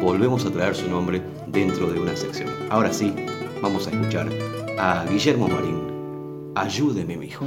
volvemos 0.01 0.45
a 0.45 0.51
traer 0.51 0.75
su 0.75 0.89
nombre 0.89 1.21
dentro 1.47 1.91
de 1.91 1.99
una 1.99 2.15
sección. 2.15 2.49
Ahora 2.69 2.91
sí, 2.91 3.13
vamos 3.61 3.87
a 3.87 3.91
escuchar 3.91 4.29
a 4.77 5.05
Guillermo 5.09 5.47
Marín. 5.47 6.51
Ayúdeme, 6.55 7.17
mi 7.17 7.27
hijo. 7.27 7.45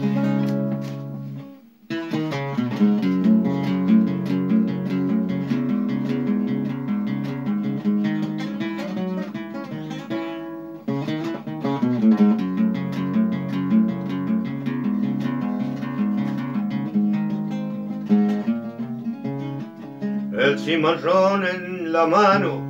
El 20.38 20.59
cimarrón 20.59 21.45
en 21.45 21.93
la 21.93 22.07
mano 22.07 22.68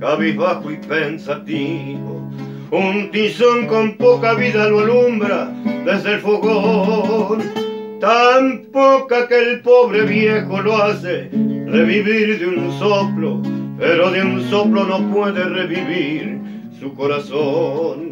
cabizbajo 0.00 0.70
y 0.70 0.76
pensativo. 0.78 2.26
Un 2.70 3.10
tizón 3.10 3.66
con 3.66 3.96
poca 3.96 4.34
vida 4.34 4.68
lo 4.68 4.80
alumbra 4.80 5.52
desde 5.84 6.14
el 6.14 6.20
fogón, 6.20 7.42
tan 8.00 8.62
poca 8.72 9.28
que 9.28 9.38
el 9.38 9.60
pobre 9.60 10.02
viejo 10.02 10.62
lo 10.62 10.76
hace 10.76 11.28
revivir 11.66 12.38
de 12.38 12.46
un 12.46 12.72
soplo, 12.78 13.42
pero 13.78 14.10
de 14.10 14.22
un 14.22 14.42
soplo 14.48 14.84
no 14.84 15.12
puede 15.12 15.44
revivir 15.44 16.38
su 16.78 16.94
corazón. 16.94 18.10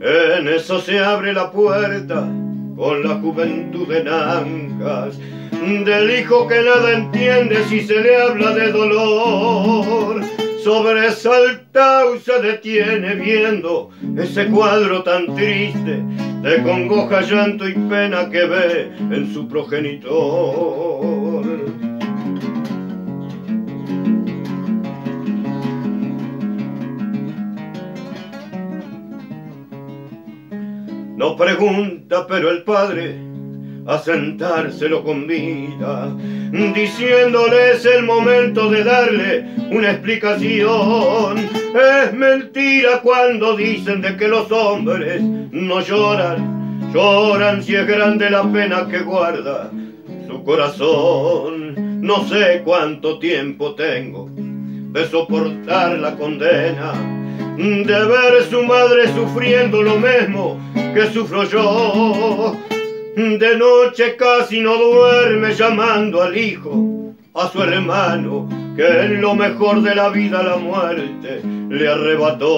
En 0.00 0.48
eso 0.48 0.80
se 0.80 0.98
abre 0.98 1.32
la 1.32 1.52
puerta 1.52 2.26
con 2.76 3.02
la 3.02 3.16
juventud 3.16 3.86
de 3.86 4.04
Nancas, 4.04 5.18
del 5.50 6.18
hijo 6.18 6.48
que 6.48 6.62
nada 6.62 6.92
entiende 6.94 7.62
si 7.68 7.82
se 7.82 8.00
le 8.00 8.16
habla 8.16 8.54
de 8.54 8.72
dolor 8.72 10.49
sobresaltado 10.62 12.18
se 12.20 12.40
detiene 12.42 13.14
viendo 13.14 13.90
ese 14.16 14.46
cuadro 14.46 15.02
tan 15.02 15.34
triste 15.34 16.02
de 16.42 16.62
congoja, 16.62 17.20
llanto 17.22 17.68
y 17.68 17.74
pena 17.74 18.28
que 18.30 18.44
ve 18.44 18.92
en 18.98 19.32
su 19.32 19.48
progenitor. 19.48 20.10
No 31.16 31.36
pregunta, 31.36 32.26
pero 32.26 32.50
el 32.50 32.62
padre 32.64 33.29
a 33.86 33.98
sentarse 33.98 34.88
lo 34.88 35.02
convida, 35.02 36.14
diciéndole 36.74 37.72
es 37.72 37.84
el 37.86 38.04
momento 38.04 38.70
de 38.70 38.84
darle 38.84 39.46
una 39.70 39.92
explicación. 39.92 41.38
Es 41.74 42.12
mentira 42.12 43.00
cuando 43.02 43.56
dicen 43.56 44.00
de 44.00 44.16
que 44.16 44.28
los 44.28 44.50
hombres 44.52 45.22
no 45.22 45.80
lloran, 45.80 46.90
lloran 46.92 47.62
si 47.62 47.74
es 47.74 47.86
grande 47.86 48.30
la 48.30 48.42
pena 48.50 48.86
que 48.88 49.00
guarda 49.00 49.70
su 50.26 50.42
corazón. 50.44 52.00
No 52.00 52.24
sé 52.28 52.62
cuánto 52.64 53.18
tiempo 53.18 53.74
tengo 53.74 54.28
de 54.34 55.06
soportar 55.06 55.98
la 55.98 56.16
condena, 56.16 56.92
de 57.56 57.84
ver 57.84 58.42
su 58.48 58.62
madre 58.62 59.06
sufriendo 59.14 59.82
lo 59.82 59.96
mismo 59.96 60.58
que 60.94 61.06
sufro 61.12 61.44
yo 61.44 62.56
de 63.16 63.56
noche 63.56 64.16
casi 64.16 64.60
no 64.60 64.76
duerme 64.76 65.54
llamando 65.54 66.22
al 66.22 66.36
hijo, 66.36 67.14
a 67.34 67.48
su 67.48 67.62
hermano, 67.62 68.48
que 68.76 68.86
en 68.86 69.20
lo 69.20 69.34
mejor 69.34 69.82
de 69.82 69.94
la 69.94 70.08
vida 70.10 70.42
la 70.42 70.56
muerte 70.56 71.42
le 71.68 71.88
arrebató. 71.88 72.48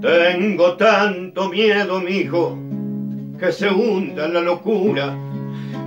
Tengo 0.00 0.76
tanto 0.76 1.48
miedo, 1.48 2.00
mi 2.00 2.18
hijo, 2.18 2.56
que 3.36 3.50
se 3.50 3.68
hunda 3.68 4.26
en 4.26 4.34
la 4.34 4.40
locura. 4.42 5.16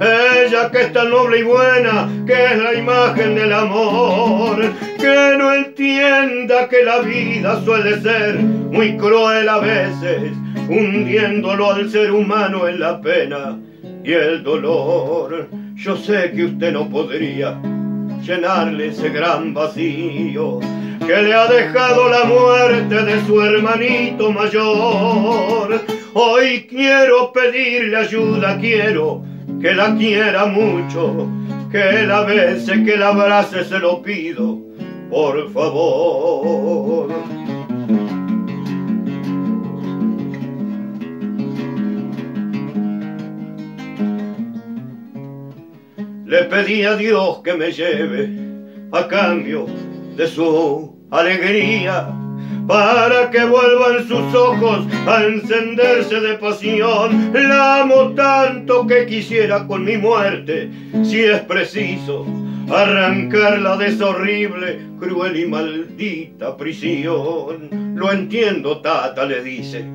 Ella 0.02 0.70
que 0.70 0.82
es 0.82 0.94
tan 0.94 1.10
noble 1.10 1.40
y 1.40 1.44
buena, 1.44 2.10
que 2.28 2.34
es 2.34 2.58
la 2.62 2.74
imagen 2.74 3.36
del 3.36 3.54
amor, 3.54 4.60
que 5.00 5.36
no 5.38 5.54
entienda 5.54 6.68
que 6.68 6.84
la 6.84 7.00
vida 7.00 7.64
suele 7.64 8.02
ser 8.02 8.36
muy 8.40 8.98
cruel 8.98 9.48
a 9.48 9.60
veces, 9.60 10.34
hundiéndolo 10.68 11.72
al 11.72 11.90
ser 11.90 12.12
humano 12.12 12.68
en 12.68 12.82
la 12.82 13.00
pena 13.00 13.58
y 14.04 14.12
el 14.12 14.44
dolor. 14.44 15.48
Yo 15.76 15.96
sé 15.96 16.34
que 16.36 16.46
usted 16.46 16.74
no 16.74 16.90
podría 16.90 17.62
llenarle 18.22 18.88
ese 18.88 19.08
gran 19.10 19.54
vacío 19.54 20.60
que 21.12 21.22
le 21.24 21.34
ha 21.34 21.46
dejado 21.46 22.08
la 22.08 22.24
muerte 22.24 23.04
de 23.04 23.26
su 23.26 23.42
hermanito 23.42 24.32
mayor. 24.32 25.82
Hoy 26.14 26.66
quiero 26.70 27.34
pedirle 27.34 27.98
ayuda, 27.98 28.58
quiero 28.58 29.22
que 29.60 29.74
la 29.74 29.94
quiera 29.98 30.46
mucho, 30.46 31.28
que 31.70 32.04
la 32.04 32.22
bese, 32.22 32.86
que 32.86 32.96
la 32.96 33.10
abrace, 33.10 33.66
se 33.66 33.80
lo 33.80 34.02
pido, 34.02 34.58
por 35.10 35.52
favor. 35.52 37.10
Le 46.26 46.44
pedí 46.46 46.84
a 46.84 46.96
Dios 46.96 47.42
que 47.44 47.54
me 47.56 47.70
lleve 47.74 48.30
a 48.94 49.10
cambio 49.10 49.66
de 50.16 50.28
su 50.28 51.01
alegría, 51.12 52.08
para 52.68 53.30
que 53.30 53.44
vuelvan 53.44 54.08
sus 54.08 54.34
ojos 54.34 54.88
a 55.06 55.24
encenderse 55.26 56.20
de 56.20 56.36
pasión. 56.36 57.32
La 57.34 57.82
amo 57.82 58.12
tanto 58.12 58.88
que 58.88 59.06
quisiera 59.06 59.68
con 59.68 59.84
mi 59.84 59.98
muerte, 59.98 60.70
si 61.04 61.24
es 61.24 61.42
preciso, 61.42 62.26
arrancarla 62.74 63.78
de 63.78 63.88
esa 63.88 64.08
horrible, 64.08 64.80
cruel 65.00 65.38
y 65.38 65.46
maldita 65.46 66.56
prisión. 66.56 67.94
Lo 67.96 68.12
entiendo, 68.12 68.80
tata, 68.80 69.26
le 69.26 69.44
dice, 69.44 69.86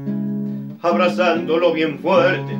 abrazándolo 0.82 1.72
bien 1.72 1.98
fuerte. 1.98 2.52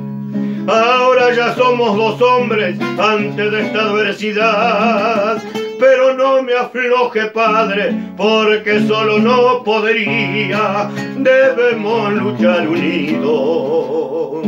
Ahora 0.67 1.33
ya 1.33 1.55
somos 1.55 1.95
dos 1.95 2.21
hombres 2.21 2.77
antes 2.97 3.51
de 3.51 3.61
esta 3.61 3.81
adversidad 3.83 5.41
pero 5.79 6.13
no 6.13 6.41
me 6.43 6.53
afloje, 6.53 7.27
Padre, 7.27 7.95
porque 8.15 8.85
solo 8.87 9.19
no 9.19 9.63
podría. 9.63 10.89
Debemos 11.17 12.13
luchar 12.13 12.67
unidos 12.67 14.45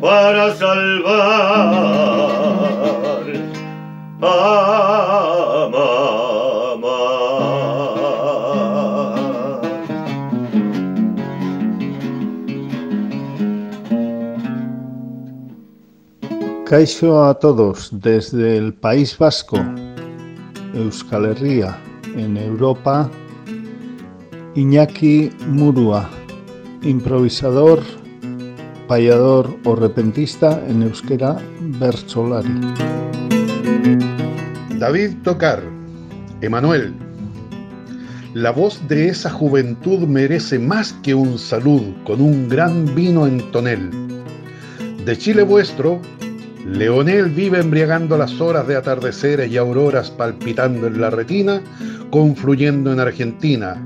para 0.00 0.54
salvar 0.54 1.14
a 4.22 5.68
mamá. 5.72 6.14
Caixo 16.66 17.22
a 17.22 17.34
todos 17.34 17.90
desde 17.92 18.56
el 18.56 18.74
País 18.74 19.16
Vasco. 19.16 19.58
Euskal 20.94 21.26
en 22.16 22.36
Europa, 22.36 23.10
Iñaki 24.54 25.28
Murua, 25.48 26.08
improvisador, 26.82 27.80
payador 28.86 29.58
o 29.64 29.74
repentista 29.74 30.62
en 30.68 30.84
euskera 30.84 31.36
bercholari. 31.80 32.60
David 34.78 35.16
Tocar, 35.24 35.64
Emanuel, 36.42 36.94
la 38.34 38.52
voz 38.52 38.80
de 38.86 39.08
esa 39.08 39.30
juventud 39.30 40.06
merece 40.06 40.60
más 40.60 40.92
que 41.02 41.12
un 41.12 41.40
salud 41.40 41.82
con 42.04 42.20
un 42.20 42.48
gran 42.48 42.94
vino 42.94 43.26
en 43.26 43.50
tonel. 43.50 43.90
De 45.04 45.18
Chile 45.18 45.42
vuestro, 45.42 46.00
Leonel 46.66 47.28
vive 47.28 47.60
embriagando 47.60 48.16
las 48.16 48.40
horas 48.40 48.66
de 48.66 48.76
atardeceres 48.76 49.50
y 49.50 49.56
auroras 49.58 50.10
palpitando 50.10 50.86
en 50.86 51.00
la 51.00 51.10
retina, 51.10 51.62
confluyendo 52.10 52.92
en 52.92 53.00
Argentina, 53.00 53.76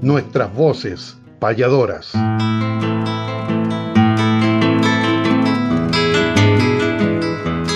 nuestras 0.00 0.54
voces 0.54 1.16
payadoras. 1.40 2.12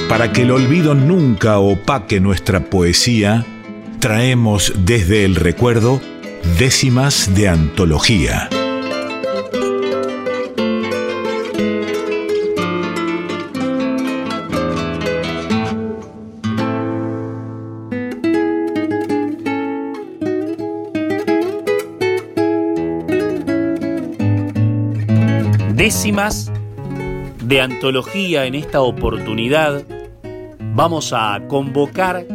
Para 0.09 0.33
que 0.33 0.43
el 0.43 0.51
olvido 0.51 0.95
nunca 0.95 1.59
opaque 1.59 2.21
nuestra 2.21 2.61
poesía, 2.61 3.45
traemos 3.99 4.73
desde 4.85 5.25
el 5.25 5.37
recuerdo 5.37 6.01
décimas 6.59 7.35
de 7.35 7.49
antología. 7.49 8.49
De 27.53 27.61
antología 27.61 28.47
en 28.47 28.55
esta 28.55 28.81
oportunidad 28.81 29.85
vamos 30.75 31.13
a 31.13 31.39
convocar 31.49 32.27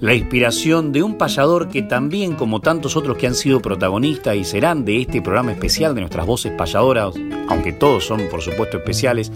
la 0.00 0.14
inspiración 0.14 0.90
de 0.90 1.00
un 1.04 1.16
payador 1.16 1.68
que 1.68 1.82
también, 1.82 2.34
como 2.34 2.58
tantos 2.60 2.96
otros 2.96 3.16
que 3.16 3.28
han 3.28 3.36
sido 3.36 3.62
protagonistas 3.62 4.34
y 4.34 4.42
serán 4.42 4.84
de 4.84 5.00
este 5.00 5.22
programa 5.22 5.52
especial 5.52 5.94
de 5.94 6.00
nuestras 6.00 6.26
voces 6.26 6.50
payadoras, 6.58 7.14
aunque 7.46 7.72
todos 7.72 8.04
son 8.04 8.22
por 8.28 8.42
supuesto 8.42 8.78
especiales, 8.78 9.30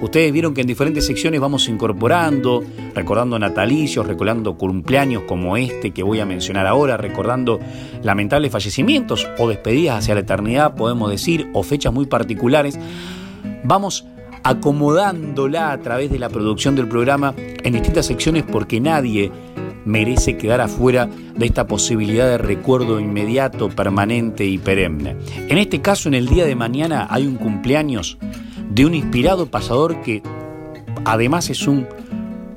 ustedes 0.00 0.32
vieron 0.32 0.54
que 0.54 0.60
en 0.60 0.68
diferentes 0.68 1.04
secciones 1.04 1.40
vamos 1.40 1.68
incorporando, 1.68 2.62
recordando 2.94 3.36
natalicios, 3.36 4.06
recordando 4.06 4.56
cumpleaños 4.56 5.24
como 5.24 5.56
este 5.56 5.90
que 5.90 6.04
voy 6.04 6.20
a 6.20 6.24
mencionar 6.24 6.68
ahora, 6.68 6.96
recordando 6.96 7.58
lamentables 8.04 8.52
fallecimientos 8.52 9.26
o 9.38 9.48
despedidas 9.48 9.98
hacia 9.98 10.14
la 10.14 10.20
eternidad, 10.20 10.76
podemos 10.76 11.10
decir, 11.10 11.50
o 11.52 11.64
fechas 11.64 11.92
muy 11.92 12.06
particulares. 12.06 12.78
Vamos 13.64 14.04
acomodándola 14.42 15.72
a 15.72 15.80
través 15.80 16.10
de 16.10 16.18
la 16.18 16.28
producción 16.28 16.74
del 16.76 16.88
programa 16.88 17.34
en 17.36 17.72
distintas 17.72 18.06
secciones 18.06 18.44
porque 18.44 18.80
nadie 18.80 19.30
merece 19.84 20.36
quedar 20.36 20.60
afuera 20.60 21.08
de 21.36 21.46
esta 21.46 21.66
posibilidad 21.66 22.26
de 22.28 22.38
recuerdo 22.38 23.00
inmediato, 23.00 23.70
permanente 23.70 24.44
y 24.44 24.58
perenne. 24.58 25.16
En 25.48 25.58
este 25.58 25.80
caso, 25.80 26.08
en 26.08 26.14
el 26.14 26.28
día 26.28 26.44
de 26.44 26.54
mañana 26.54 27.06
hay 27.10 27.26
un 27.26 27.36
cumpleaños 27.36 28.18
de 28.70 28.84
un 28.84 28.94
inspirado 28.94 29.50
pasador 29.50 30.02
que 30.02 30.22
además 31.04 31.48
es 31.50 31.66
un 31.66 31.86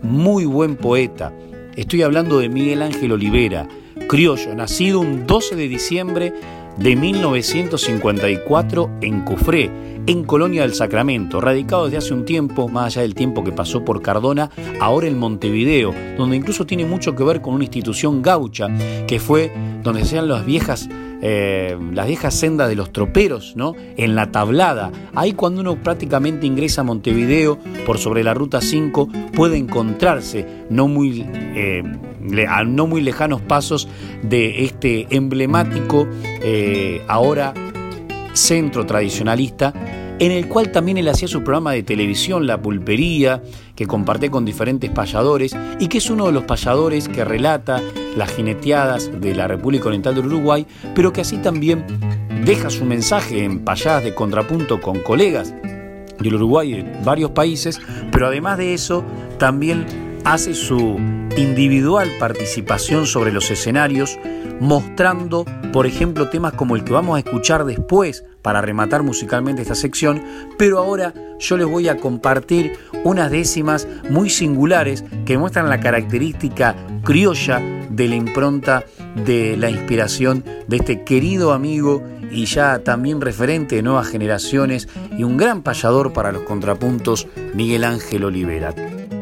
muy 0.02 0.46
buen 0.46 0.76
poeta. 0.76 1.34
Estoy 1.76 2.02
hablando 2.02 2.40
de 2.40 2.50
Miguel 2.50 2.82
Ángel 2.82 3.14
Olivera, 3.14 3.68
criollo, 4.10 4.54
nacido 4.54 5.00
un 5.00 5.26
12 5.26 5.56
de 5.56 5.68
diciembre 5.70 6.34
de 6.78 6.96
1954 6.96 8.90
en 9.02 9.22
Cufré, 9.22 9.70
en 10.08 10.24
Colonia 10.24 10.62
del 10.62 10.74
Sacramento, 10.74 11.42
radicado 11.42 11.86
desde 11.86 11.98
hace 11.98 12.14
un 12.14 12.26
tiempo, 12.26 12.68
más 12.68 12.88
allá 12.88 13.02
del 13.02 13.16
tiempo 13.16 13.44
que 13.44 13.52
pasó 13.52 13.86
por 13.86 14.02
Cardona, 14.02 14.50
ahora 14.80 15.08
en 15.08 15.18
Montevideo, 15.18 15.94
donde 16.18 16.36
incluso 16.36 16.66
tiene 16.66 16.86
mucho 16.86 17.16
que 17.16 17.24
ver 17.24 17.42
con 17.42 17.54
una 17.54 17.64
institución 17.64 18.22
gaucha, 18.22 18.68
que 19.08 19.20
fue 19.20 19.52
donde 19.84 20.06
se 20.06 20.22
las 20.22 20.46
viejas 20.46 20.90
eh, 21.24 21.78
las 21.94 22.08
viejas 22.08 22.34
sendas 22.34 22.68
de 22.68 22.76
los 22.76 22.92
troperos, 22.92 23.56
¿no? 23.56 23.76
En 23.96 24.16
la 24.16 24.32
tablada. 24.32 24.92
Ahí 25.14 25.34
cuando 25.34 25.62
uno 25.62 25.76
prácticamente 25.76 26.48
ingresa 26.48 26.82
a 26.82 26.84
Montevideo 26.84 27.60
por 27.86 28.00
sobre 28.00 28.24
la 28.24 28.34
ruta 28.34 28.60
5, 28.60 29.08
puede 29.34 29.58
encontrarse 29.58 30.66
no 30.72 30.88
muy, 30.88 31.24
eh, 31.30 31.84
a 32.50 32.64
no 32.64 32.88
muy 32.88 33.02
lejanos 33.02 33.40
pasos 33.42 33.88
de 34.24 34.66
este 34.66 35.06
emblemático, 35.12 36.08
eh, 36.42 37.04
ahora 37.08 37.54
centro 38.34 38.86
tradicionalista 38.86 39.74
en 40.22 40.32
el 40.32 40.48
cual 40.48 40.72
también 40.72 41.00
él 41.00 41.08
hacía 41.08 41.28
su 41.28 41.44
programa 41.44 41.72
de 41.72 41.82
televisión, 41.82 42.46
La 42.46 42.62
Pulpería, 42.62 43.42
que 43.76 43.88
compartí 43.88 44.30
con 44.30 44.46
diferentes 44.46 44.92
payadores 44.92 45.56
y 45.80 45.88
que 45.88 45.98
es 45.98 46.12
uno 46.12 46.28
de 46.28 46.32
los 46.32 46.44
payadores 46.44 47.10
que 47.10 47.26
relata 47.26 47.82
las 48.16 48.32
jineteadas 48.32 49.10
de 49.20 49.34
la 49.34 49.48
República 49.48 49.88
Oriental 49.88 50.14
del 50.14 50.28
Uruguay, 50.28 50.68
pero 50.94 51.12
que 51.12 51.22
así 51.22 51.38
también 51.38 51.84
deja 52.46 52.70
su 52.70 52.86
mensaje 52.86 53.44
en 53.44 53.66
payadas 53.66 54.04
de 54.04 54.14
contrapunto 54.14 54.80
con 54.80 55.00
colegas 55.00 55.56
del 56.20 56.36
Uruguay 56.36 56.72
y 56.72 56.76
de 56.84 57.04
varios 57.04 57.32
países, 57.32 57.82
pero 58.12 58.28
además 58.28 58.60
de 58.60 58.76
eso 58.76 59.04
también 59.40 60.11
hace 60.24 60.54
su 60.54 60.98
individual 61.38 62.10
participación 62.20 63.06
sobre 63.06 63.32
los 63.32 63.50
escenarios, 63.52 64.20
mostrando, 64.60 65.46
por 65.74 65.88
ejemplo, 65.88 66.30
temas 66.30 66.54
como 66.54 66.76
el 66.76 66.84
que 66.84 66.94
vamos 66.94 67.16
a 67.16 67.20
escuchar 67.20 67.66
después 67.66 68.26
para 68.42 68.62
rematar 68.62 69.04
musicalmente 69.04 69.62
esta 69.62 69.76
sección, 69.76 70.24
pero 70.58 70.80
ahora 70.80 71.14
yo 71.40 71.58
les 71.58 71.68
voy 71.68 71.88
a 71.88 71.98
compartir 71.98 72.74
unas 73.04 73.32
décimas 73.32 73.88
muy 74.10 74.30
singulares 74.30 75.04
que 75.26 75.38
muestran 75.38 75.70
la 75.70 75.80
característica 75.80 76.76
criolla 77.04 77.60
de 77.90 78.08
la 78.08 78.16
impronta 78.16 78.84
de 79.26 79.58
la 79.58 79.70
inspiración 79.70 80.44
de 80.68 80.78
este 80.78 81.04
querido 81.04 81.52
amigo 81.52 82.04
y 82.32 82.46
ya 82.46 82.80
también 82.80 83.20
referente 83.20 83.76
de 83.76 83.82
nuevas 83.82 84.08
generaciones 84.08 84.88
y 85.18 85.24
un 85.24 85.38
gran 85.38 85.64
payador 85.64 86.14
para 86.14 86.32
los 86.32 86.44
contrapuntos, 86.44 87.28
Miguel 87.54 87.84
Ángel 87.84 88.24
Olivera. 88.24 88.74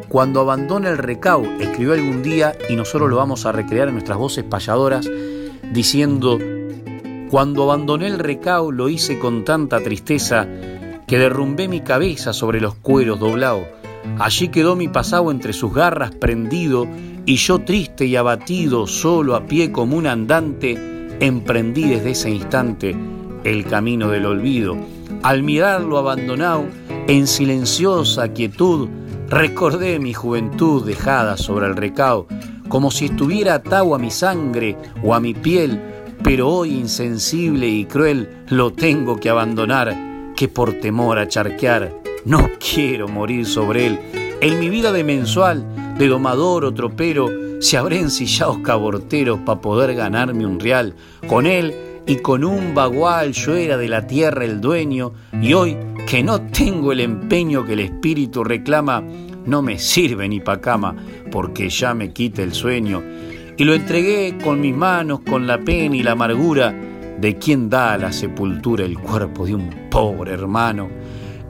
Cuando 0.09 0.41
abandona 0.41 0.89
el 0.89 0.97
recao, 0.97 1.43
escribió 1.59 1.93
algún 1.93 2.23
día 2.23 2.55
y 2.67 2.75
nosotros 2.75 3.11
lo 3.11 3.17
vamos 3.17 3.45
a 3.45 3.51
recrear 3.51 3.89
en 3.89 3.93
nuestras 3.93 4.17
voces 4.17 4.43
payadoras, 4.43 5.07
diciendo, 5.71 6.39
cuando 7.29 7.61
abandoné 7.63 8.07
el 8.07 8.17
recao 8.17 8.71
lo 8.71 8.89
hice 8.89 9.19
con 9.19 9.45
tanta 9.45 9.79
tristeza 9.81 10.47
que 11.05 11.19
derrumbé 11.19 11.67
mi 11.67 11.81
cabeza 11.81 12.33
sobre 12.33 12.59
los 12.59 12.73
cueros 12.73 13.19
doblados. 13.19 13.67
Allí 14.17 14.47
quedó 14.47 14.75
mi 14.75 14.87
pasado 14.87 15.29
entre 15.29 15.53
sus 15.53 15.71
garras 15.71 16.09
prendido 16.15 16.87
y 17.27 17.35
yo 17.35 17.59
triste 17.59 18.07
y 18.07 18.15
abatido, 18.15 18.87
solo 18.87 19.35
a 19.35 19.45
pie 19.45 19.71
como 19.71 19.95
un 19.95 20.07
andante, 20.07 20.75
emprendí 21.19 21.83
desde 21.83 22.11
ese 22.11 22.31
instante 22.31 22.95
el 23.43 23.63
camino 23.65 24.09
del 24.09 24.25
olvido. 24.25 24.75
Al 25.21 25.43
mirarlo 25.43 25.99
abandonado, 25.99 26.65
en 27.07 27.27
silenciosa 27.27 28.29
quietud, 28.33 28.89
Recordé 29.29 29.99
mi 29.99 30.11
juventud 30.11 30.83
dejada 30.83 31.37
sobre 31.37 31.67
el 31.67 31.75
recao, 31.75 32.25
como 32.67 32.89
si 32.89 33.05
estuviera 33.05 33.53
atado 33.53 33.93
a 33.93 33.99
mi 33.99 34.09
sangre 34.09 34.75
o 35.03 35.13
a 35.13 35.19
mi 35.19 35.35
piel, 35.35 35.79
pero 36.23 36.49
hoy 36.49 36.71
insensible 36.71 37.67
y 37.67 37.85
cruel 37.85 38.43
lo 38.49 38.73
tengo 38.73 39.19
que 39.19 39.29
abandonar, 39.29 39.95
que 40.35 40.47
por 40.47 40.73
temor 40.79 41.19
a 41.19 41.27
charquear 41.27 41.93
no 42.25 42.49
quiero 42.59 43.07
morir 43.07 43.45
sobre 43.45 43.85
él. 43.85 43.99
En 44.41 44.59
mi 44.59 44.67
vida 44.67 44.91
de 44.91 45.03
mensual, 45.03 45.63
de 45.99 46.07
domador 46.07 46.65
o 46.65 46.73
tropero, 46.73 47.29
se 47.59 47.77
habré 47.77 47.99
ensillado 47.99 48.63
caborteros 48.63 49.41
para 49.41 49.61
poder 49.61 49.93
ganarme 49.93 50.47
un 50.47 50.59
real. 50.59 50.95
Con 51.27 51.45
él 51.45 51.75
y 52.09 52.15
con 52.15 52.43
un 52.43 52.73
bagual 52.73 53.33
yo 53.33 53.55
era 53.55 53.77
de 53.77 53.87
la 53.87 54.07
tierra 54.07 54.43
el 54.43 54.59
dueño, 54.59 55.13
y 55.43 55.53
hoy 55.53 55.77
que 56.07 56.23
no 56.23 56.41
tengo 56.41 56.91
el 56.91 57.01
empeño 57.01 57.63
que 57.63 57.73
el 57.73 57.81
espíritu 57.81 58.43
reclama, 58.43 59.03
no 59.45 59.61
me 59.61 59.77
sirve 59.77 60.27
ni 60.27 60.39
pa' 60.39 60.59
cama, 60.59 60.95
porque 61.29 61.69
ya 61.69 61.93
me 61.93 62.11
quita 62.11 62.41
el 62.41 62.55
sueño. 62.55 63.03
Y 63.55 63.63
lo 63.63 63.75
entregué 63.75 64.39
con 64.43 64.59
mis 64.59 64.75
manos, 64.75 65.19
con 65.19 65.45
la 65.45 65.59
pena 65.59 65.97
y 65.97 66.01
la 66.01 66.13
amargura 66.13 66.73
de 67.21 67.37
quien 67.37 67.69
da 67.69 67.93
a 67.93 67.97
la 67.99 68.11
sepultura 68.11 68.85
el 68.85 68.97
cuerpo 68.97 69.45
de 69.45 69.53
un 69.53 69.69
pobre 69.91 70.31
hermano. 70.31 70.89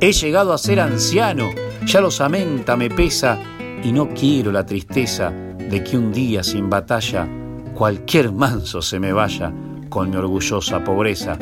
He 0.02 0.12
llegado 0.12 0.52
a 0.52 0.58
ser 0.58 0.82
anciano, 0.82 1.52
ya 1.86 2.02
lo 2.02 2.12
samenta 2.12 2.76
me 2.76 2.90
pesa, 2.90 3.40
y 3.82 3.94
no 3.94 4.10
quiero 4.10 4.52
la 4.52 4.66
tristeza 4.66 5.32
de 5.32 5.82
que 5.86 5.98
un 5.98 6.12
día 6.12 6.44
sin 6.44 6.70
batalla 6.70 7.26
cualquier 7.74 8.34
manso 8.34 8.82
se 8.82 9.00
me 9.00 9.14
vaya 9.14 9.54
con 9.90 10.10
mi 10.10 10.16
orgullosa 10.16 10.84
pobreza. 10.84 11.38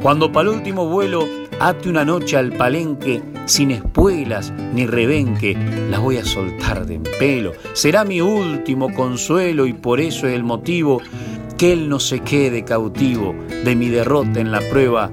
Cuando 0.00 0.30
para 0.30 0.48
el 0.48 0.56
último 0.56 0.86
vuelo 0.86 1.26
ate 1.60 1.88
una 1.88 2.04
noche 2.04 2.36
al 2.36 2.52
palenque, 2.52 3.20
sin 3.46 3.72
espuelas 3.72 4.52
ni 4.72 4.86
rebenque, 4.86 5.56
las 5.90 6.00
voy 6.00 6.18
a 6.18 6.24
soltar 6.24 6.86
de 6.86 7.00
pelo. 7.18 7.52
Será 7.72 8.04
mi 8.04 8.20
último 8.20 8.92
consuelo 8.94 9.66
y 9.66 9.72
por 9.72 10.00
eso 10.00 10.28
es 10.28 10.34
el 10.34 10.44
motivo 10.44 11.00
que 11.56 11.72
él 11.72 11.88
no 11.88 11.98
se 11.98 12.20
quede 12.20 12.64
cautivo 12.64 13.34
de 13.64 13.74
mi 13.74 13.88
derrota 13.88 14.38
en 14.38 14.52
la 14.52 14.60
prueba, 14.60 15.10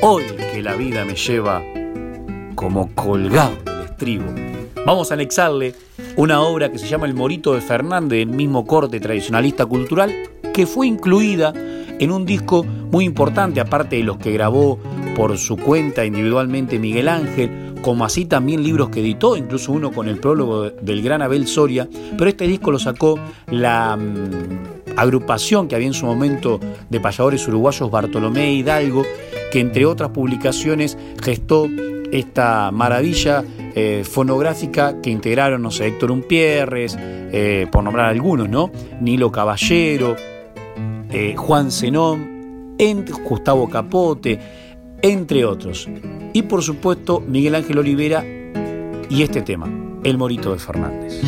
hoy 0.00 0.24
que 0.52 0.62
la 0.62 0.74
vida 0.74 1.04
me 1.04 1.14
lleva 1.14 1.62
como 2.54 2.94
colgado 2.94 3.56
del 3.64 3.82
estribo. 3.82 4.24
Vamos 4.86 5.10
a 5.10 5.14
anexarle 5.14 5.74
una 6.16 6.40
obra 6.40 6.70
que 6.70 6.78
se 6.78 6.86
llama 6.86 7.06
El 7.06 7.14
Morito 7.14 7.54
de 7.54 7.60
Fernández, 7.60 8.20
el 8.22 8.28
mismo 8.28 8.64
corte 8.64 9.00
tradicionalista 9.00 9.66
cultural, 9.66 10.14
que 10.54 10.66
fue 10.66 10.86
incluida 10.86 11.52
en 11.98 12.10
un 12.12 12.24
disco 12.24 12.64
muy 12.64 13.04
importante, 13.04 13.60
aparte 13.60 13.96
de 13.96 14.04
los 14.04 14.18
que 14.18 14.32
grabó 14.32 14.78
por 15.16 15.36
su 15.36 15.56
cuenta 15.56 16.04
individualmente 16.04 16.78
Miguel 16.78 17.08
Ángel, 17.08 17.74
como 17.82 18.04
así 18.04 18.24
también 18.24 18.62
libros 18.62 18.88
que 18.88 19.00
editó, 19.00 19.36
incluso 19.36 19.72
uno 19.72 19.90
con 19.90 20.08
el 20.08 20.18
prólogo 20.18 20.70
del 20.70 21.02
gran 21.02 21.22
Abel 21.22 21.48
Soria, 21.48 21.88
pero 22.16 22.30
este 22.30 22.46
disco 22.46 22.70
lo 22.70 22.78
sacó 22.78 23.18
la 23.50 23.96
mm, 23.96 24.94
agrupación 24.96 25.66
que 25.66 25.74
había 25.74 25.88
en 25.88 25.94
su 25.94 26.06
momento 26.06 26.60
de 26.88 27.00
payadores 27.00 27.46
uruguayos 27.48 27.90
Bartolomé 27.90 28.54
Hidalgo, 28.54 29.04
que 29.52 29.58
entre 29.58 29.86
otras 29.86 30.10
publicaciones 30.10 30.96
gestó 31.20 31.68
esta 32.12 32.70
maravilla 32.70 33.42
eh, 33.74 34.04
fonográfica 34.08 35.00
que 35.00 35.10
integraron, 35.10 35.62
no 35.62 35.72
sé, 35.72 35.88
Héctor 35.88 36.12
Umpierres, 36.12 36.96
eh, 37.00 37.66
por 37.72 37.82
nombrar 37.82 38.06
algunos, 38.06 38.48
¿no? 38.48 38.70
Nilo 39.00 39.32
Caballero, 39.32 40.14
eh, 41.16 41.36
Juan 41.36 41.70
Zenón, 41.70 42.74
Gustavo 43.24 43.70
Capote, 43.70 44.40
entre 45.00 45.44
otros. 45.44 45.88
Y 46.32 46.42
por 46.42 46.60
supuesto 46.60 47.20
Miguel 47.20 47.54
Ángel 47.54 47.78
Olivera 47.78 48.24
y 49.08 49.22
este 49.22 49.42
tema, 49.42 49.70
El 50.02 50.18
Morito 50.18 50.52
de 50.52 50.58
Fernández. 50.58 51.20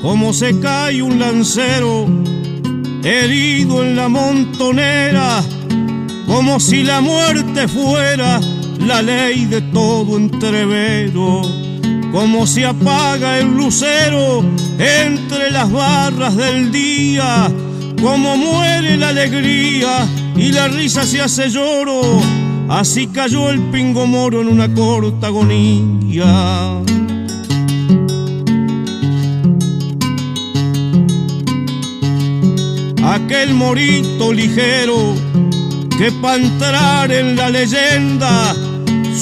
Como 0.00 0.32
se 0.32 0.58
cae 0.60 1.02
un 1.02 1.18
lancero 1.18 2.06
herido 3.04 3.84
en 3.84 3.96
la 3.96 4.08
montonera, 4.08 5.42
como 6.26 6.58
si 6.58 6.82
la 6.84 7.02
muerte 7.02 7.68
fuera 7.68 8.40
la 8.86 9.02
ley 9.02 9.44
de 9.44 9.60
todo 9.60 10.16
entrevero, 10.16 11.42
como 12.12 12.46
se 12.46 12.64
apaga 12.66 13.38
el 13.38 13.48
lucero 13.48 14.44
entre 14.78 15.50
las 15.50 15.70
barras 15.70 16.36
del 16.36 16.72
día, 16.72 17.50
como 18.00 18.36
muere 18.36 18.96
la 18.96 19.08
alegría 19.08 20.06
y 20.36 20.52
la 20.52 20.68
risa 20.68 21.04
se 21.04 21.20
hace 21.20 21.48
lloro, 21.48 22.20
así 22.68 23.06
cayó 23.08 23.50
el 23.50 23.60
pingo 23.70 24.06
moro 24.06 24.40
en 24.40 24.48
una 24.48 24.72
corta 24.72 25.28
agonía. 25.28 26.80
Aquel 33.04 33.54
morito 33.54 34.32
ligero 34.32 35.14
que 35.98 36.10
para 36.12 36.36
entrar 36.36 37.12
en 37.12 37.36
la 37.36 37.50
leyenda 37.50 38.54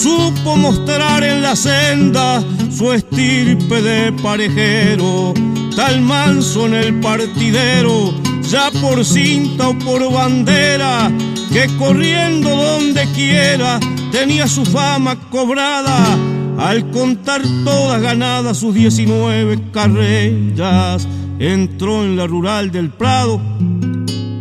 supo 0.02 0.56
mostrar 0.56 1.22
en 1.24 1.42
la 1.42 1.54
senda 1.54 2.42
su 2.70 2.90
estirpe 2.90 3.82
de 3.82 4.12
parejero, 4.12 5.34
tal 5.76 6.00
manso 6.00 6.66
en 6.66 6.74
el 6.74 7.00
partidero, 7.00 8.14
ya 8.48 8.70
por 8.80 9.04
cinta 9.04 9.68
o 9.68 9.78
por 9.78 10.10
bandera, 10.10 11.12
que 11.52 11.66
corriendo 11.76 12.48
donde 12.48 13.04
quiera 13.12 13.78
tenía 14.10 14.48
su 14.48 14.64
fama 14.64 15.16
cobrada, 15.28 16.16
al 16.56 16.90
contar 16.90 17.42
todas 17.64 18.00
ganadas 18.00 18.56
sus 18.56 18.74
19 18.74 19.70
carreras, 19.70 21.06
entró 21.38 22.04
en 22.04 22.16
la 22.16 22.26
rural 22.26 22.70
del 22.70 22.88
Prado 22.88 23.38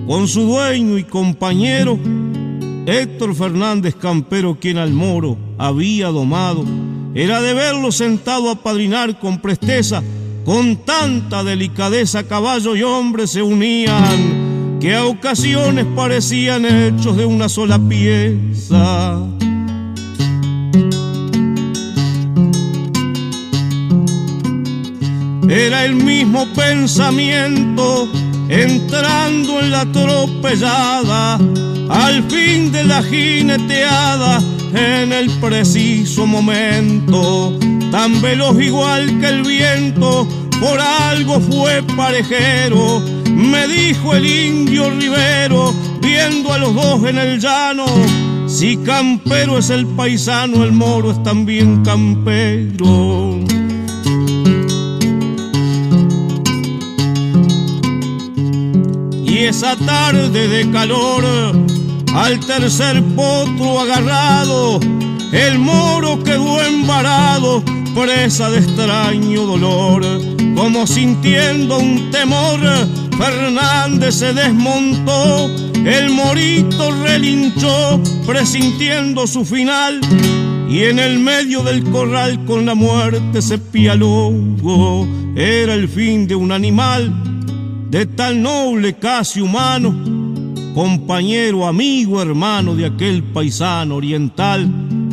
con 0.07 0.27
su 0.27 0.43
dueño 0.43 0.97
y 0.97 1.03
compañero 1.03 1.99
Héctor 2.89 3.35
Fernández 3.35 3.93
Campero, 3.95 4.57
quien 4.59 4.79
al 4.79 4.91
moro 4.91 5.37
había 5.59 6.07
domado, 6.07 6.65
era 7.13 7.39
de 7.39 7.53
verlo 7.53 7.91
sentado 7.91 8.49
a 8.49 8.55
padrinar 8.55 9.19
con 9.19 9.39
presteza, 9.39 10.01
con 10.43 10.75
tanta 10.77 11.43
delicadeza 11.43 12.23
caballo 12.23 12.75
y 12.75 12.81
hombre 12.81 13.27
se 13.27 13.43
unían, 13.43 14.79
que 14.79 14.95
a 14.95 15.05
ocasiones 15.05 15.85
parecían 15.95 16.65
hechos 16.65 17.15
de 17.15 17.25
una 17.25 17.47
sola 17.47 17.77
pieza. 17.77 19.19
Era 25.47 25.85
el 25.85 25.93
mismo 25.93 26.47
pensamiento 26.55 28.09
entrando 28.49 29.59
en 29.61 29.71
la 29.71 29.85
tropellada 29.91 31.39
al 31.89 32.23
fin 32.29 32.71
de 32.71 32.83
la 32.83 33.03
jineteada 33.03 34.41
en 34.73 35.13
el 35.13 35.29
preciso 35.39 36.25
momento, 36.25 37.57
tan 37.91 38.21
veloz 38.21 38.59
igual 38.59 39.19
que 39.19 39.27
el 39.27 39.43
viento, 39.43 40.27
por 40.59 40.79
algo 40.79 41.39
fue 41.39 41.83
parejero, 41.95 43.01
me 43.31 43.67
dijo 43.67 44.15
el 44.15 44.25
indio 44.25 44.89
Rivero, 44.91 45.73
viendo 46.01 46.51
a 46.51 46.57
los 46.57 46.73
dos 46.73 47.03
en 47.05 47.17
el 47.17 47.39
llano, 47.39 47.85
si 48.47 48.77
campero 48.77 49.59
es 49.59 49.69
el 49.69 49.85
paisano, 49.85 50.63
el 50.63 50.71
moro 50.71 51.11
es 51.11 51.23
también 51.23 51.83
campero. 51.83 53.39
Esa 59.39 59.75
tarde 59.77 60.49
de 60.49 60.69
calor, 60.69 61.23
al 62.13 62.39
tercer 62.41 63.01
potro 63.15 63.79
agarrado, 63.79 64.81
el 65.31 65.57
moro 65.57 66.21
quedó 66.23 66.61
embarado, 66.61 67.63
presa 67.95 68.51
de 68.51 68.59
extraño 68.59 69.45
dolor. 69.45 70.03
Como 70.55 70.85
sintiendo 70.85 71.79
un 71.79 72.11
temor, 72.11 72.59
Fernández 73.17 74.15
se 74.15 74.33
desmontó, 74.33 75.49
el 75.85 76.09
morito 76.09 76.91
relinchó, 77.01 77.99
presintiendo 78.27 79.25
su 79.25 79.45
final. 79.45 80.01
Y 80.69 80.83
en 80.83 80.99
el 80.99 81.17
medio 81.17 81.63
del 81.63 81.83
corral 81.85 82.43
con 82.45 82.65
la 82.65 82.75
muerte 82.75 83.41
se 83.41 83.57
pialó. 83.57 84.31
Era 85.35 85.73
el 85.73 85.87
fin 85.87 86.27
de 86.27 86.35
un 86.35 86.51
animal 86.51 87.28
de 87.89 88.05
tal 88.05 88.41
noble 88.41 88.93
casi 88.93 89.41
humano 89.41 90.19
compañero, 90.73 91.67
amigo, 91.67 92.21
hermano 92.21 92.75
de 92.75 92.85
aquel 92.85 93.21
paisano 93.21 93.95
oriental. 93.95 94.69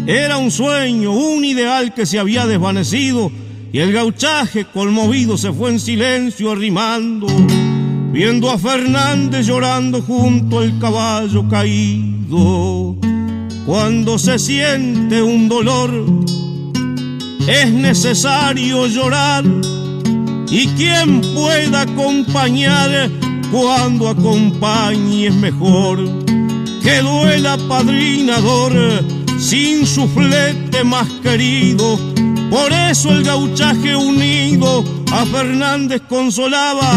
Era 0.06 0.36
un 0.36 0.50
sueño, 0.50 1.12
un 1.12 1.44
ideal 1.44 1.92
que 1.92 2.06
se 2.06 2.18
había 2.18 2.46
desvanecido 2.46 3.32
y 3.72 3.80
el 3.80 3.92
gauchaje 3.92 4.66
conmovido 4.66 5.36
se 5.36 5.52
fue 5.52 5.70
en 5.70 5.80
silencio 5.80 6.52
arrimando, 6.52 7.26
viendo 8.12 8.50
a 8.50 8.58
Fernández 8.58 9.46
llorando 9.46 10.02
junto 10.02 10.60
al 10.60 10.78
caballo 10.78 11.48
caído. 11.48 12.94
Cuando 13.66 14.18
se 14.18 14.38
siente 14.38 15.20
un 15.20 15.48
dolor, 15.48 15.90
es 17.48 17.72
necesario 17.72 18.86
llorar 18.86 19.44
y 20.50 20.66
quien 20.68 21.20
pueda 21.34 21.82
acompañar 21.82 23.10
cuando 23.50 24.08
acompañe 24.08 25.28
es 25.28 25.34
mejor 25.34 25.98
que 26.82 27.00
duela 27.00 27.56
padrinador 27.68 28.72
sin 29.38 29.86
su 29.86 30.08
flete 30.08 30.84
más 30.84 31.08
querido. 31.22 31.98
Por 32.50 32.72
eso 32.72 33.10
el 33.10 33.24
gauchaje 33.24 33.96
unido 33.96 34.84
a 35.12 35.26
Fernández 35.26 36.02
consolaba 36.08 36.92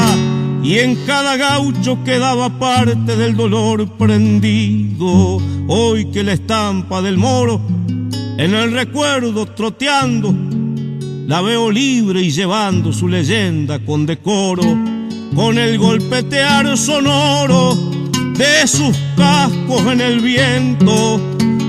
y 0.62 0.80
en 0.80 0.96
cada 1.06 1.38
gaucho 1.38 2.04
quedaba 2.04 2.50
parte 2.60 3.16
del 3.16 3.36
dolor 3.36 3.88
prendido. 3.98 5.40
Hoy 5.68 6.06
que 6.12 6.24
la 6.24 6.34
estampa 6.34 7.02
del 7.02 7.18
moro 7.18 7.62
en 8.38 8.54
el 8.54 8.72
recuerdo 8.72 9.46
troteando, 9.48 10.34
la 11.30 11.42
veo 11.42 11.70
libre 11.70 12.24
y 12.24 12.32
llevando 12.32 12.92
su 12.92 13.08
leyenda 13.08 13.78
con 13.78 14.08
decoro 14.08 14.64
con 15.36 15.60
el 15.60 15.78
golpetear 15.78 16.76
sonoro 16.76 17.76
de 18.34 18.68
sus 18.68 18.98
cascos 19.16 19.86
en 19.92 20.02
el 20.02 20.22
viento. 20.22 21.22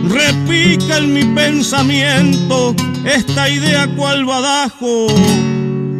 Repica 0.09 0.96
en 0.96 1.12
mi 1.12 1.25
pensamiento 1.35 2.75
esta 3.05 3.51
idea 3.51 3.87
cual 3.96 4.25
badajo 4.25 5.09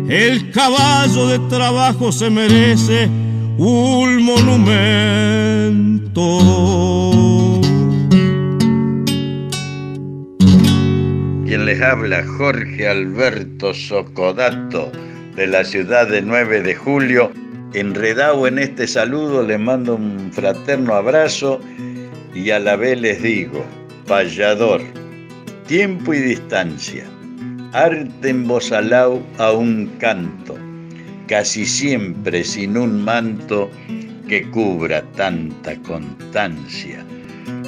el 0.09 0.51
caballo 0.53 1.27
de 1.27 1.39
trabajo 1.51 2.13
se 2.13 2.31
merece 2.31 3.11
un 3.59 4.23
monumento. 4.23 4.71
Quien 11.51 11.67
les 11.67 11.81
habla, 11.83 12.25
Jorge 12.39 12.87
Alberto 12.87 13.75
Socodato, 13.75 14.93
de 15.35 15.49
la 15.49 15.65
ciudad 15.65 16.07
de 16.07 16.23
9 16.23 16.63
de 16.63 16.77
julio. 16.77 17.33
Enredado 17.75 18.47
en 18.47 18.61
este 18.61 18.87
saludo, 18.87 19.43
les 19.43 19.59
mando 19.59 19.97
un 19.97 20.31
fraterno 20.33 20.95
abrazo 20.95 21.61
y 22.33 22.51
a 22.51 22.61
la 22.61 22.77
vez 22.77 23.01
les 23.01 23.21
digo, 23.21 23.65
payador, 24.07 24.81
tiempo 25.67 26.15
y 26.15 26.21
distancia 26.21 27.05
arte 27.73 28.29
en 28.29 28.47
voz 28.47 28.71
a 28.71 29.51
un 29.51 29.91
canto, 29.99 30.57
casi 31.27 31.67
siempre 31.67 32.45
sin 32.45 32.79
un 32.79 33.05
manto 33.05 33.69
que 34.29 34.49
cubra 34.53 35.03
tanta 35.17 35.75
constancia. 35.83 37.05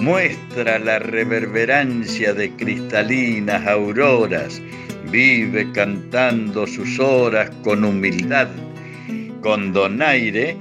Muestra 0.02 0.80
la 0.80 0.98
reverberancia 0.98 2.34
de 2.34 2.50
cristalinas 2.56 3.64
auroras, 3.68 4.60
vive 5.12 5.70
cantando 5.70 6.66
sus 6.66 6.98
horas 6.98 7.52
con 7.62 7.84
humildad, 7.84 8.48
con 9.42 9.72
donaire 9.72 10.56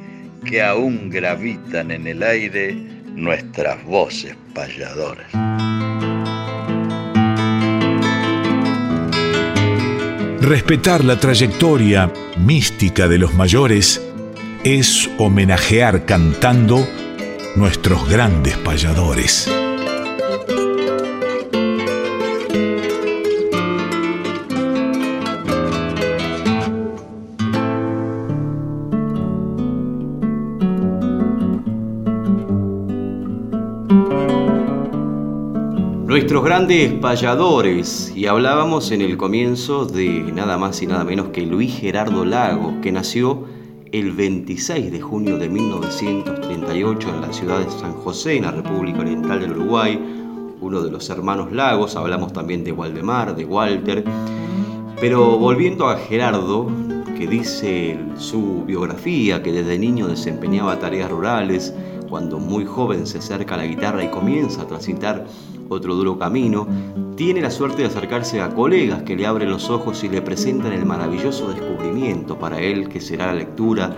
que 0.46 0.62
aún 0.62 1.10
gravitan 1.10 1.90
en 1.90 2.06
el 2.06 2.22
aire 2.22 2.76
nuestras 3.16 3.84
voces 3.84 4.36
payadoras. 4.54 5.32
Respetar 10.40 11.04
la 11.04 11.20
trayectoria 11.20 12.14
mística 12.38 13.08
de 13.08 13.18
los 13.18 13.34
mayores 13.34 14.06
es 14.64 15.10
homenajear 15.18 16.06
cantando 16.06 16.88
nuestros 17.56 18.08
grandes 18.08 18.58
payadores. 18.58 19.52
Nuestros 36.06 36.44
grandes 36.44 36.94
payadores, 36.94 38.14
y 38.16 38.28
hablábamos 38.28 38.92
en 38.92 39.02
el 39.02 39.18
comienzo 39.18 39.86
de 39.86 40.32
nada 40.34 40.58
más 40.58 40.82
y 40.82 40.88
nada 40.88 41.04
menos 41.04 41.30
que 41.30 41.42
Luis 41.42 41.78
Gerardo 41.80 42.26
Lago, 42.26 42.80
que 42.82 42.92
nació 42.92 43.46
el 43.92 44.14
26 44.14 44.90
de 44.90 45.02
junio 45.02 45.38
de 45.38 45.50
1938 45.50 47.10
en 47.10 47.22
la 47.22 47.34
ciudad 47.34 47.60
de 47.60 47.70
San 47.70 47.94
José, 47.94 48.38
en 48.38 48.44
la 48.44 48.52
República 48.52 49.00
Oriental 49.00 49.42
del 49.42 49.52
Uruguay, 49.52 50.00
uno 50.62 50.82
de 50.82 50.92
los 50.92 51.10
hermanos 51.10 51.52
Lagos, 51.52 51.98
hablamos 51.98 52.32
también 52.32 52.64
de 52.64 52.72
Waldemar, 52.72 53.36
de 53.36 53.44
Walter, 53.44 54.06
pero 55.02 55.38
volviendo 55.38 55.90
a 55.90 55.98
Gerardo, 55.98 56.72
que 57.18 57.28
dice 57.28 58.00
su 58.18 58.64
biografía 58.66 59.44
que 59.44 59.52
desde 59.52 59.78
niño 59.78 60.08
desempeñaba 60.08 60.80
tareas 60.80 61.12
rurales, 61.12 61.74
cuando 62.10 62.40
muy 62.40 62.66
joven 62.66 63.06
se 63.06 63.18
acerca 63.18 63.56
a 63.56 63.58
la 63.58 63.66
guitarra 63.66 64.04
y 64.04 64.08
comienza 64.08 64.62
a 64.62 64.68
transitar 64.68 65.26
otro 65.76 65.96
duro 65.96 66.18
camino, 66.18 66.68
tiene 67.16 67.42
la 67.42 67.52
suerte 67.52 67.84
de 67.84 67.88
acercarse 67.88 68.42
a 68.42 68.50
colegas 68.50 69.04
que 69.04 69.16
le 69.16 69.26
abren 69.26 69.50
los 69.50 69.70
ojos 69.70 70.04
y 70.04 70.10
le 70.10 70.22
presentan 70.22 70.74
el 70.74 70.86
maravilloso 70.86 71.52
descubrimiento 71.52 72.40
para 72.40 72.60
él 72.60 72.90
que 72.90 73.00
será 73.00 73.28
la 73.28 73.36
lectura. 73.36 73.96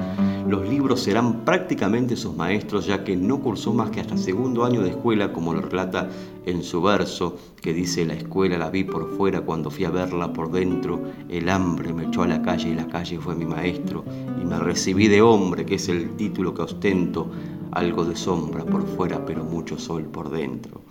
Los 0.47 0.67
libros 0.67 0.99
serán 0.99 1.45
prácticamente 1.45 2.17
sus 2.17 2.35
maestros 2.35 2.85
ya 2.85 3.03
que 3.03 3.15
no 3.15 3.39
cursó 3.39 3.73
más 3.73 3.91
que 3.91 4.01
hasta 4.01 4.17
segundo 4.17 4.65
año 4.65 4.81
de 4.81 4.89
escuela 4.89 5.31
como 5.31 5.53
lo 5.53 5.61
relata 5.61 6.09
en 6.45 6.63
su 6.63 6.81
verso 6.81 7.37
que 7.61 7.73
dice 7.73 8.05
la 8.05 8.13
escuela 8.13 8.57
la 8.57 8.69
vi 8.69 8.83
por 8.83 9.15
fuera 9.15 9.41
cuando 9.41 9.71
fui 9.71 9.85
a 9.85 9.89
verla 9.89 10.33
por 10.33 10.51
dentro, 10.51 11.01
el 11.29 11.47
hambre 11.47 11.93
me 11.93 12.05
echó 12.05 12.23
a 12.23 12.27
la 12.27 12.41
calle 12.41 12.69
y 12.69 12.75
la 12.75 12.87
calle 12.87 13.19
fue 13.19 13.35
mi 13.35 13.45
maestro 13.45 14.03
y 14.41 14.45
me 14.45 14.59
recibí 14.59 15.07
de 15.07 15.21
hombre 15.21 15.65
que 15.65 15.75
es 15.75 15.87
el 15.87 16.17
título 16.17 16.53
que 16.53 16.63
ostento, 16.63 17.31
algo 17.71 18.03
de 18.03 18.15
sombra 18.15 18.65
por 18.65 18.85
fuera 18.85 19.25
pero 19.25 19.45
mucho 19.45 19.79
sol 19.79 20.03
por 20.03 20.29
dentro 20.29 20.81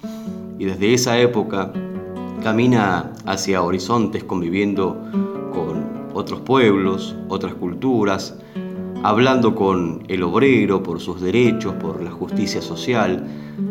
y 0.62 0.64
desde 0.64 0.94
esa 0.94 1.18
época 1.18 1.72
camina 2.40 3.14
hacia 3.27 3.64
horizontes 3.64 4.22
conviviendo 4.22 4.96
con 5.53 6.07
otros 6.14 6.38
pueblos, 6.42 7.16
otras 7.29 7.55
culturas, 7.55 8.38
hablando 9.03 9.57
con 9.57 10.05
el 10.07 10.22
obrero 10.22 10.81
por 10.81 11.01
sus 11.01 11.20
derechos, 11.20 11.75
por 11.75 12.01
la 12.01 12.12
justicia 12.12 12.62
social. 12.62 13.27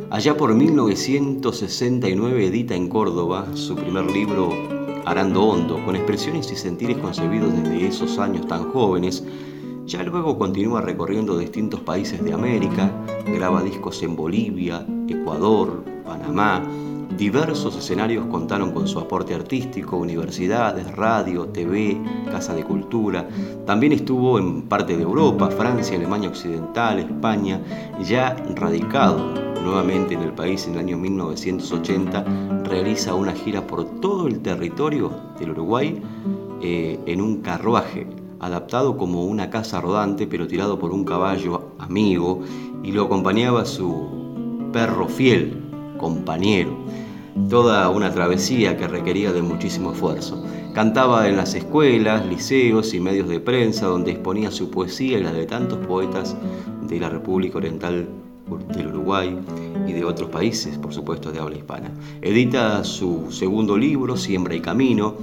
Allá 0.09 0.35
por 0.35 0.53
1969 0.53 2.47
edita 2.47 2.75
en 2.75 2.89
Córdoba 2.89 3.45
su 3.53 3.73
primer 3.77 4.11
libro 4.11 4.49
Arando 5.05 5.43
Hondo, 5.43 5.81
con 5.85 5.95
expresiones 5.95 6.51
y 6.51 6.57
sentires 6.57 6.97
concebidos 6.97 7.53
desde 7.53 7.87
esos 7.87 8.19
años 8.19 8.45
tan 8.47 8.69
jóvenes. 8.69 9.23
Ya 9.85 10.03
luego 10.03 10.37
continúa 10.37 10.81
recorriendo 10.81 11.37
distintos 11.37 11.79
países 11.79 12.21
de 12.21 12.33
América, 12.33 12.91
graba 13.27 13.63
discos 13.63 14.03
en 14.03 14.17
Bolivia, 14.17 14.85
Ecuador, 15.07 15.90
Panamá. 16.03 16.63
Diversos 17.17 17.75
escenarios 17.75 18.25
contaron 18.27 18.71
con 18.71 18.87
su 18.87 18.97
aporte 18.99 19.35
artístico, 19.35 19.97
universidades, 19.97 20.95
radio, 20.95 21.47
TV, 21.47 21.97
Casa 22.31 22.53
de 22.53 22.63
Cultura. 22.63 23.27
También 23.65 23.91
estuvo 23.91 24.39
en 24.39 24.63
parte 24.63 24.95
de 24.95 25.03
Europa, 25.03 25.49
Francia, 25.49 25.97
Alemania 25.97 26.29
Occidental, 26.29 26.99
España, 26.99 27.61
ya 28.01 28.35
radicado 28.55 29.51
nuevamente 29.61 30.15
en 30.15 30.21
el 30.21 30.33
país 30.33 30.65
en 30.67 30.73
el 30.73 30.79
año 30.79 30.97
1980, 30.97 32.25
realiza 32.63 33.13
una 33.13 33.33
gira 33.33 33.65
por 33.67 33.85
todo 33.99 34.27
el 34.27 34.39
territorio 34.39 35.11
del 35.39 35.51
Uruguay 35.51 36.01
eh, 36.61 36.99
en 37.05 37.21
un 37.21 37.41
carruaje, 37.41 38.07
adaptado 38.39 38.97
como 38.97 39.25
una 39.25 39.49
casa 39.49 39.81
rodante, 39.81 40.27
pero 40.27 40.47
tirado 40.47 40.79
por 40.79 40.91
un 40.91 41.03
caballo 41.03 41.73
amigo, 41.79 42.41
y 42.83 42.91
lo 42.91 43.03
acompañaba 43.03 43.65
su 43.65 44.69
perro 44.73 45.07
fiel, 45.07 45.70
compañero. 46.01 46.75
Toda 47.49 47.87
una 47.89 48.11
travesía 48.11 48.75
que 48.75 48.87
requería 48.87 49.31
de 49.31 49.41
muchísimo 49.41 49.93
esfuerzo. 49.93 50.43
Cantaba 50.73 51.29
en 51.29 51.37
las 51.37 51.53
escuelas, 51.53 52.25
liceos 52.25 52.93
y 52.93 52.99
medios 52.99 53.29
de 53.29 53.39
prensa 53.39 53.85
donde 53.85 54.11
exponía 54.11 54.51
su 54.51 54.69
poesía 54.69 55.19
y 55.19 55.23
la 55.23 55.31
de 55.31 55.45
tantos 55.45 55.79
poetas 55.85 56.35
de 56.81 56.99
la 56.99 57.09
República 57.09 57.59
Oriental 57.59 58.09
del 58.75 58.87
Uruguay 58.87 59.37
y 59.87 59.93
de 59.93 60.03
otros 60.03 60.29
países, 60.29 60.77
por 60.77 60.93
supuesto, 60.93 61.31
de 61.31 61.39
habla 61.39 61.55
hispana. 61.55 61.91
Edita 62.21 62.83
su 62.83 63.31
segundo 63.31 63.77
libro, 63.77 64.17
Siembra 64.17 64.55
y 64.55 64.59
Camino. 64.59 65.15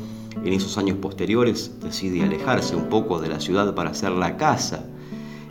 En 0.42 0.52
esos 0.52 0.78
años 0.78 0.96
posteriores 0.98 1.72
decide 1.82 2.22
alejarse 2.22 2.74
un 2.74 2.84
poco 2.84 3.20
de 3.20 3.28
la 3.28 3.40
ciudad 3.40 3.74
para 3.74 3.90
hacer 3.90 4.12
la 4.12 4.36
casa 4.38 4.86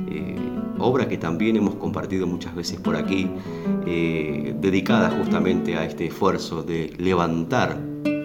eh, 0.09 0.35
obra 0.79 1.07
que 1.07 1.17
también 1.17 1.55
hemos 1.55 1.75
compartido 1.75 2.27
muchas 2.27 2.55
veces 2.55 2.79
por 2.79 2.95
aquí, 2.95 3.29
eh, 3.85 4.55
dedicada 4.59 5.09
justamente 5.09 5.75
a 5.77 5.85
este 5.85 6.07
esfuerzo 6.07 6.63
de 6.63 6.93
levantar 6.97 7.77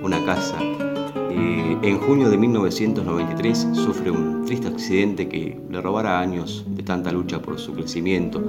una 0.02 0.24
casa. 0.24 0.58
Eh, 0.60 1.78
en 1.82 1.98
junio 1.98 2.28
de 2.28 2.36
1993 2.36 3.68
sufre 3.72 4.10
un 4.10 4.44
triste 4.44 4.68
accidente 4.68 5.28
que 5.28 5.58
le 5.70 5.80
robará 5.80 6.20
años 6.20 6.64
de 6.68 6.82
tanta 6.82 7.10
lucha 7.10 7.40
por 7.40 7.58
su 7.58 7.72
crecimiento. 7.72 8.42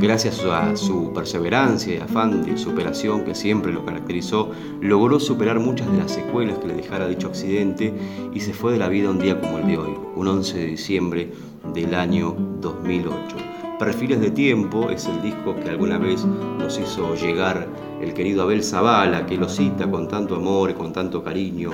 Gracias 0.00 0.42
a 0.44 0.76
su 0.76 1.12
perseverancia 1.12 1.94
y 1.94 1.98
afán 1.98 2.42
de 2.42 2.56
superación 2.56 3.22
que 3.22 3.34
siempre 3.34 3.70
lo 3.70 3.84
caracterizó, 3.84 4.50
logró 4.80 5.20
superar 5.20 5.60
muchas 5.60 5.92
de 5.92 5.98
las 5.98 6.12
secuelas 6.12 6.58
que 6.58 6.68
le 6.68 6.74
dejara 6.74 7.06
dicho 7.06 7.28
accidente 7.28 7.92
y 8.32 8.40
se 8.40 8.54
fue 8.54 8.72
de 8.72 8.78
la 8.78 8.88
vida 8.88 9.10
un 9.10 9.18
día 9.18 9.38
como 9.38 9.58
el 9.58 9.66
de 9.66 9.76
hoy, 9.76 9.90
un 10.16 10.26
11 10.26 10.58
de 10.58 10.66
diciembre 10.66 11.32
del 11.72 11.94
año 11.94 12.34
2008. 12.60 13.36
Perfiles 13.78 14.20
de 14.20 14.30
Tiempo 14.30 14.90
es 14.90 15.06
el 15.06 15.22
disco 15.22 15.54
que 15.56 15.70
alguna 15.70 15.98
vez 15.98 16.24
nos 16.24 16.78
hizo 16.78 17.14
llegar 17.14 17.66
el 18.02 18.12
querido 18.12 18.42
Abel 18.42 18.62
Zavala, 18.62 19.24
que 19.26 19.36
lo 19.36 19.48
cita 19.48 19.90
con 19.90 20.08
tanto 20.08 20.36
amor 20.36 20.74
con 20.74 20.92
tanto 20.92 21.22
cariño, 21.22 21.70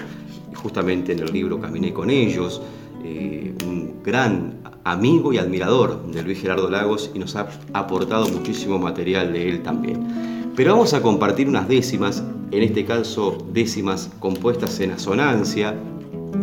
justamente 0.54 1.12
en 1.12 1.20
el 1.20 1.32
libro 1.32 1.60
Caminé 1.60 1.92
con 1.92 2.10
ellos, 2.10 2.62
eh, 3.02 3.54
un 3.64 4.02
gran 4.02 4.58
amigo 4.84 5.32
y 5.32 5.38
admirador 5.38 6.06
de 6.06 6.22
Luis 6.22 6.40
Gerardo 6.40 6.70
Lagos 6.70 7.10
y 7.14 7.18
nos 7.18 7.34
ha 7.36 7.48
aportado 7.72 8.28
muchísimo 8.28 8.78
material 8.78 9.32
de 9.32 9.48
él 9.48 9.62
también. 9.62 10.52
Pero 10.54 10.72
vamos 10.72 10.94
a 10.94 11.02
compartir 11.02 11.48
unas 11.48 11.68
décimas, 11.68 12.22
en 12.50 12.62
este 12.62 12.84
caso 12.84 13.36
décimas 13.52 14.10
compuestas 14.20 14.78
en 14.80 14.92
asonancia, 14.92 15.74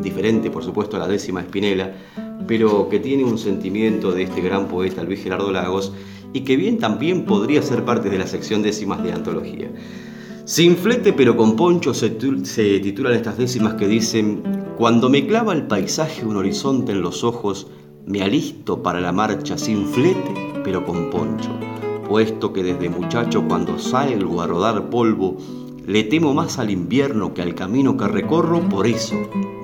diferente 0.02 0.52
por 0.52 0.64
supuesto 0.64 0.98
a 0.98 1.00
la 1.00 1.08
décima 1.08 1.42
Espinela, 1.42 1.94
pero 2.48 2.90
que 2.90 3.00
tiene 3.00 3.24
un 3.24 3.38
sentimiento 3.38 4.12
de 4.12 4.24
este 4.24 4.42
gran 4.42 4.68
poeta 4.68 5.04
Luis 5.04 5.24
Gerardo 5.24 5.52
Lagos 5.52 5.94
y 6.34 6.42
que 6.42 6.58
bien 6.58 6.80
también 6.80 7.26
podría 7.26 7.62
ser 7.62 7.86
parte 7.86 8.10
de 8.10 8.18
la 8.18 8.28
sección 8.28 8.62
décimas 8.64 9.04
de 9.04 9.14
antología. 9.14 9.72
Sin 10.46 10.76
flete 10.76 11.14
pero 11.14 11.38
con 11.38 11.56
poncho 11.56 11.94
se, 11.94 12.10
titulan 12.10 13.14
estas 13.14 13.38
décimas 13.38 13.76
que 13.76 13.88
dicen 13.88 14.44
Cuando 14.78 15.10
me 15.10 15.26
clava 15.26 15.54
el 15.54 15.68
paisaje 15.68 16.26
un 16.26 16.36
horizonte 16.36 16.92
en 16.92 17.02
los 17.02 17.24
ojos, 17.24 17.68
me 18.06 18.22
alisto 18.22 18.84
para 18.84 19.00
la 19.00 19.14
marcha 19.14 19.58
sin 19.58 19.88
flete, 19.88 20.62
pero 20.66 20.86
con 20.86 21.10
poncho, 21.10 21.50
puesto 22.10 22.52
que 22.52 22.64
desde 22.64 22.90
muchacho 22.90 23.46
cuando 23.48 23.80
salgo 23.80 24.42
a 24.42 24.48
rodar 24.48 24.90
polvo, 24.90 25.38
le 25.86 26.04
temo 26.04 26.34
más 26.34 26.60
al 26.60 26.72
invierno 26.72 27.34
que 27.34 27.42
al 27.42 27.56
camino 27.56 27.96
que 27.96 28.08
recorro, 28.08 28.60
por 28.68 28.88
eso 28.88 29.16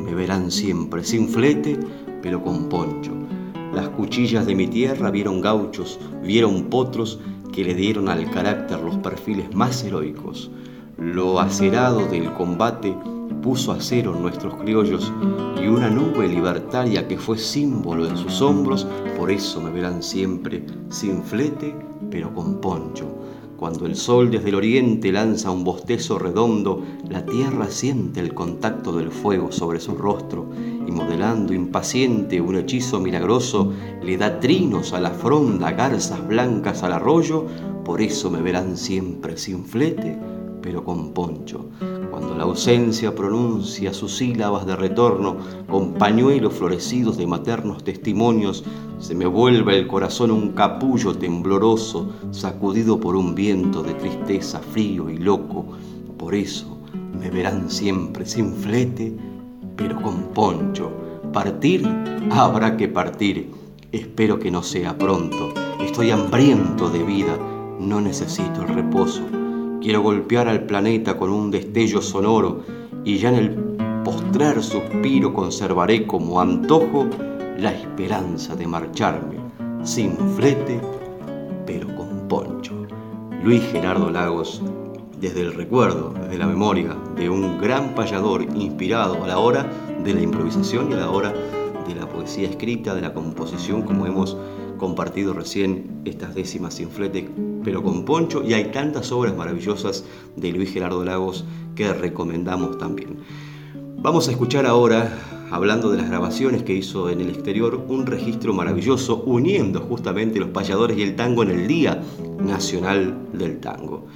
me 0.01 0.13
verán 0.13 0.49
siempre 0.49 1.03
sin 1.03 1.27
flete, 1.27 1.77
pero 2.21 2.43
con 2.43 2.69
poncho. 2.69 3.11
Las 3.73 3.89
cuchillas 3.89 4.45
de 4.45 4.55
mi 4.55 4.67
tierra 4.67 5.11
vieron 5.11 5.41
gauchos, 5.41 5.99
vieron 6.23 6.65
potros 6.65 7.19
que 7.53 7.63
le 7.63 7.75
dieron 7.75 8.09
al 8.09 8.29
carácter 8.31 8.79
los 8.79 8.97
perfiles 8.97 9.53
más 9.53 9.83
heroicos. 9.83 10.49
Lo 10.97 11.39
acerado 11.39 12.07
del 12.07 12.31
combate 12.33 12.95
puso 13.41 13.71
a 13.71 13.79
cero 13.79 14.15
nuestros 14.19 14.55
criollos 14.55 15.11
y 15.61 15.67
una 15.67 15.89
nube 15.89 16.27
libertaria 16.27 17.07
que 17.07 17.17
fue 17.17 17.37
símbolo 17.37 18.07
en 18.07 18.17
sus 18.17 18.41
hombros, 18.41 18.87
por 19.17 19.31
eso 19.31 19.61
me 19.61 19.71
verán 19.71 20.03
siempre 20.03 20.65
sin 20.89 21.23
flete, 21.23 21.75
pero 22.09 22.33
con 22.33 22.59
poncho. 22.59 23.05
Cuando 23.59 23.87
el 23.87 23.97
sol 23.97 24.31
desde 24.31 24.47
el 24.47 24.55
oriente 24.55 25.11
lanza 25.11 25.51
un 25.51 25.65
bostezo 25.65 26.17
redondo, 26.17 26.81
la 27.09 27.25
tierra 27.25 27.69
siente 27.69 28.21
el 28.21 28.33
contacto 28.33 28.93
del 28.93 29.11
fuego 29.11 29.51
sobre 29.51 29.81
su 29.81 29.95
rostro 29.95 30.49
y 30.55 30.89
modelando 30.89 31.53
impaciente 31.53 32.39
un 32.39 32.55
hechizo 32.55 33.01
milagroso, 33.01 33.73
le 34.01 34.15
da 34.15 34.39
trinos 34.39 34.93
a 34.93 35.01
la 35.01 35.11
fronda, 35.11 35.73
garzas 35.73 36.25
blancas 36.25 36.83
al 36.83 36.93
arroyo, 36.93 37.47
por 37.83 38.01
eso 38.01 38.29
me 38.29 38.41
verán 38.41 38.77
siempre 38.77 39.35
sin 39.35 39.65
flete, 39.65 40.17
pero 40.61 40.83
con 40.83 41.13
poncho. 41.13 41.65
Cuando 42.09 42.35
la 42.35 42.43
ausencia 42.43 43.13
pronuncia 43.13 43.93
sus 43.93 44.17
sílabas 44.17 44.65
de 44.65 44.75
retorno 44.75 45.37
con 45.69 45.93
pañuelos 45.93 46.53
florecidos 46.53 47.17
de 47.17 47.27
maternos 47.27 47.83
testimonios, 47.83 48.63
se 48.99 49.15
me 49.15 49.25
vuelve 49.25 49.77
el 49.77 49.87
corazón 49.87 50.31
un 50.31 50.49
capullo 50.49 51.13
tembloroso, 51.13 52.09
sacudido 52.31 52.99
por 52.99 53.15
un 53.15 53.35
viento 53.35 53.83
de 53.83 53.93
tristeza 53.93 54.59
frío 54.59 55.09
y 55.09 55.17
loco. 55.17 55.65
Por 56.17 56.35
eso 56.35 56.79
me 57.17 57.29
verán 57.29 57.69
siempre 57.69 58.25
sin 58.25 58.53
flete, 58.53 59.15
pero 59.75 60.01
con 60.01 60.33
poncho. 60.33 60.91
Partir 61.31 61.87
habrá 62.31 62.75
que 62.75 62.87
partir. 62.87 63.51
Espero 63.91 64.37
que 64.39 64.51
no 64.51 64.61
sea 64.61 64.97
pronto. 64.97 65.53
Estoy 65.79 66.11
hambriento 66.11 66.89
de 66.89 67.03
vida, 67.03 67.37
no 67.79 68.01
necesito 68.01 68.61
el 68.61 68.67
reposo. 68.67 69.38
Quiero 69.81 70.01
golpear 70.01 70.49
al 70.49 70.65
planeta 70.65 71.17
con 71.17 71.29
un 71.29 71.51
destello 71.51 72.01
sonoro 72.01 72.63
y 73.05 73.17
ya 73.17 73.29
en 73.29 73.35
el 73.35 73.49
postrer 74.03 74.61
suspiro 74.61 75.33
conservaré 75.33 76.05
como 76.05 76.41
antojo 76.41 77.07
la 77.57 77.71
esperanza 77.71 78.57
de 78.57 78.67
marcharme 78.67 79.37
sin 79.83 80.17
flete, 80.35 80.81
pero 81.65 81.87
con 81.95 82.27
poncho. 82.27 82.73
Luis 83.41 83.63
Gerardo 83.71 84.09
Lagos, 84.09 84.61
desde 85.17 85.41
el 85.41 85.53
recuerdo, 85.53 86.13
desde 86.13 86.37
la 86.37 86.47
memoria 86.47 86.97
de 87.15 87.29
un 87.29 87.59
gran 87.61 87.95
payador 87.95 88.43
inspirado 88.43 89.23
a 89.23 89.27
la 89.27 89.39
hora 89.39 89.65
de 90.03 90.13
la 90.13 90.21
improvisación 90.21 90.91
y 90.91 90.95
a 90.95 90.97
la 90.97 91.09
hora 91.09 91.33
de 91.87 91.95
la 91.95 92.07
poesía 92.07 92.49
escrita, 92.49 92.93
de 92.93 93.01
la 93.01 93.13
composición, 93.13 93.83
como 93.83 94.05
hemos 94.05 94.37
compartido 94.79 95.33
recién 95.33 96.01
estas 96.05 96.33
décimas 96.33 96.73
sin 96.73 96.89
flete, 96.89 97.29
pero 97.63 97.83
con 97.83 98.05
poncho, 98.05 98.43
y 98.43 98.53
hay 98.53 98.71
tantas 98.71 99.11
obras 99.11 99.35
maravillosas 99.35 100.03
de 100.35 100.51
Luis 100.51 100.71
Gerardo 100.71 101.05
Lagos 101.05 101.45
que 101.75 101.93
recomendamos 101.93 102.79
también. 102.79 103.17
Vamos 104.01 104.27
a 104.27 104.31
escuchar 104.31 104.65
ahora, 104.65 105.15
hablando 105.51 105.91
de 105.91 105.97
las 105.97 106.09
grabaciones 106.09 106.63
que 106.63 106.73
hizo 106.73 107.09
en 107.09 107.21
el 107.21 107.29
exterior, 107.29 107.85
un 107.87 108.07
registro 108.07 108.53
maravilloso 108.53 109.23
uniendo 109.25 109.81
justamente 109.81 110.39
los 110.39 110.49
payadores 110.49 110.97
y 110.97 111.03
el 111.03 111.15
tango 111.15 111.43
en 111.43 111.51
el 111.51 111.67
Día 111.67 112.01
Nacional 112.39 113.27
del 113.33 113.59
Tango. 113.59 114.07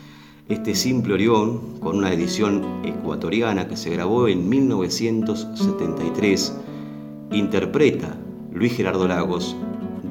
Este 0.50 0.74
simple 0.74 1.14
Orión, 1.14 1.80
con 1.80 1.98
una 1.98 2.14
edición 2.14 2.64
ecuatoriana 2.84 3.68
que 3.68 3.78
se 3.78 3.90
grabó 3.90 4.28
en 4.28 4.48
1973, 4.48 6.58
interpreta 7.32 8.18
Luis 8.54 8.74
Gerardo 8.74 9.08
Lagos 9.08 9.56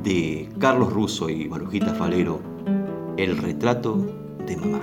de 0.02 0.48
Carlos 0.58 0.92
Russo 0.92 1.28
y 1.28 1.48
Marujita 1.48 1.94
Falero, 1.94 2.40
El 3.16 3.38
retrato 3.38 3.96
de 4.46 4.56
mamá. 4.56 4.80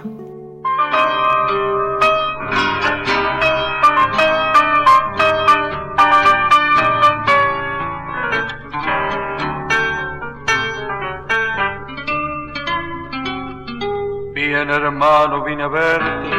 Bien 14.34 14.70
hermano, 14.70 15.44
vine 15.44 15.64
a 15.64 15.68
verte, 15.68 16.30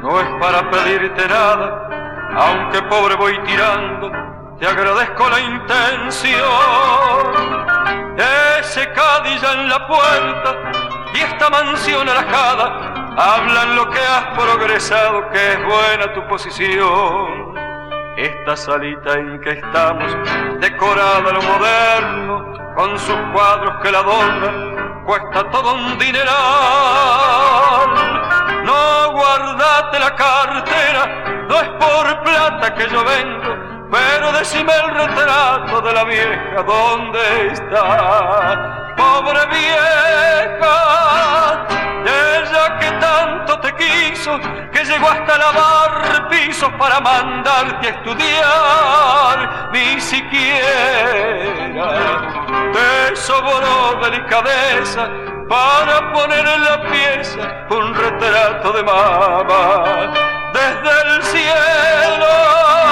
no 0.00 0.20
es 0.20 0.28
para 0.40 0.70
pedirte 0.70 1.28
nada, 1.28 2.30
aunque 2.36 2.82
pobre 2.82 3.16
voy 3.16 3.36
tirando, 3.44 4.12
te 4.60 4.66
agradezco 4.66 5.28
la 5.28 5.40
intención 5.40 6.42
ese 8.60 8.92
cadilla 8.92 9.52
en 9.52 9.68
la 9.68 9.86
puerta 9.86 10.56
y 11.14 11.20
esta 11.20 11.50
mansión 11.50 12.08
alajada 12.08 12.92
hablan 13.16 13.76
lo 13.76 13.90
que 13.90 14.00
has 14.00 14.24
progresado, 14.38 15.28
que 15.30 15.52
es 15.52 15.58
buena 15.64 16.12
tu 16.14 16.26
posición. 16.28 17.52
Esta 18.16 18.56
salita 18.56 19.14
en 19.14 19.40
que 19.40 19.50
estamos, 19.50 20.16
decorada 20.60 21.30
a 21.30 21.32
lo 21.32 21.42
moderno, 21.42 22.74
con 22.74 22.98
sus 22.98 23.16
cuadros 23.32 23.80
que 23.82 23.90
la 23.90 23.98
adornan, 23.98 25.04
cuesta 25.06 25.50
todo 25.50 25.74
un 25.74 25.98
dineral. 25.98 26.32
No 28.64 29.12
guardate 29.12 29.98
la 29.98 30.14
cartera, 30.14 31.46
no 31.48 31.60
es 31.60 31.68
por 31.70 32.22
plata 32.22 32.74
que 32.74 32.88
yo 32.88 33.04
vengo, 33.04 33.71
pero 33.92 34.32
decime 34.32 34.72
el 34.72 34.90
retrato 34.94 35.82
de 35.82 35.92
la 35.92 36.04
vieja, 36.04 36.62
¿dónde 36.66 37.48
está? 37.52 38.94
Pobre 38.96 39.46
vieja, 39.48 40.76
ella 42.02 42.78
que 42.78 42.90
tanto 42.92 43.60
te 43.60 43.74
quiso, 43.74 44.40
que 44.72 44.82
llegó 44.82 45.10
hasta 45.10 45.36
lavar 45.36 46.26
pisos 46.30 46.70
para 46.78 47.00
mandarte 47.00 47.88
a 47.88 47.90
estudiar, 47.90 49.68
ni 49.74 50.00
siquiera 50.00 51.42
te 52.72 53.14
sobró 53.14 54.00
delicadeza 54.02 55.10
para 55.50 56.10
poner 56.14 56.46
en 56.46 56.64
la 56.64 56.82
pieza 56.90 57.66
un 57.68 57.94
retrato 57.94 58.72
de 58.72 58.82
mamá 58.84 59.84
desde 60.54 61.14
el 61.14 61.22
cielo 61.24 62.91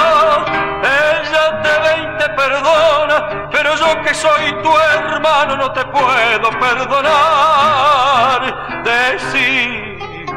perdona, 2.35 3.49
pero 3.51 3.75
yo 3.75 4.01
que 4.01 4.13
soy 4.13 4.53
tu 4.63 4.71
hermano 4.77 5.55
no 5.57 5.71
te 5.71 5.83
puedo 5.85 6.49
perdonar. 6.59 8.41
Decime, 8.83 10.27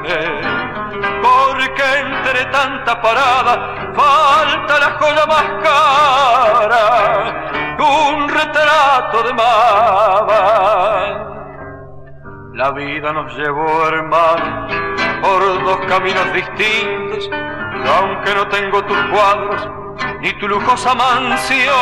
porque 1.22 1.82
entre 2.01 2.45
tanta 2.47 3.01
parada 3.01 3.92
falta 3.95 4.78
la 4.78 4.90
joya 4.99 5.26
más 5.26 5.45
cara, 5.62 6.84
un 7.78 8.28
retrato 8.28 9.22
de 9.22 9.32
mamá. 9.32 10.34
La 12.55 12.70
vida 12.70 13.12
nos 13.12 13.34
llevó, 13.36 13.88
hermano, 13.88 14.68
por 15.22 15.64
dos 15.64 15.78
caminos 15.88 16.32
distintos, 16.32 17.28
y 17.28 17.88
aunque 17.88 18.34
no 18.34 18.47
tengo 18.49 18.84
tus 18.84 18.97
cuadros, 19.07 19.68
ni 20.20 20.32
tu 20.34 20.49
lujosa 20.49 20.95
mansión. 20.95 21.74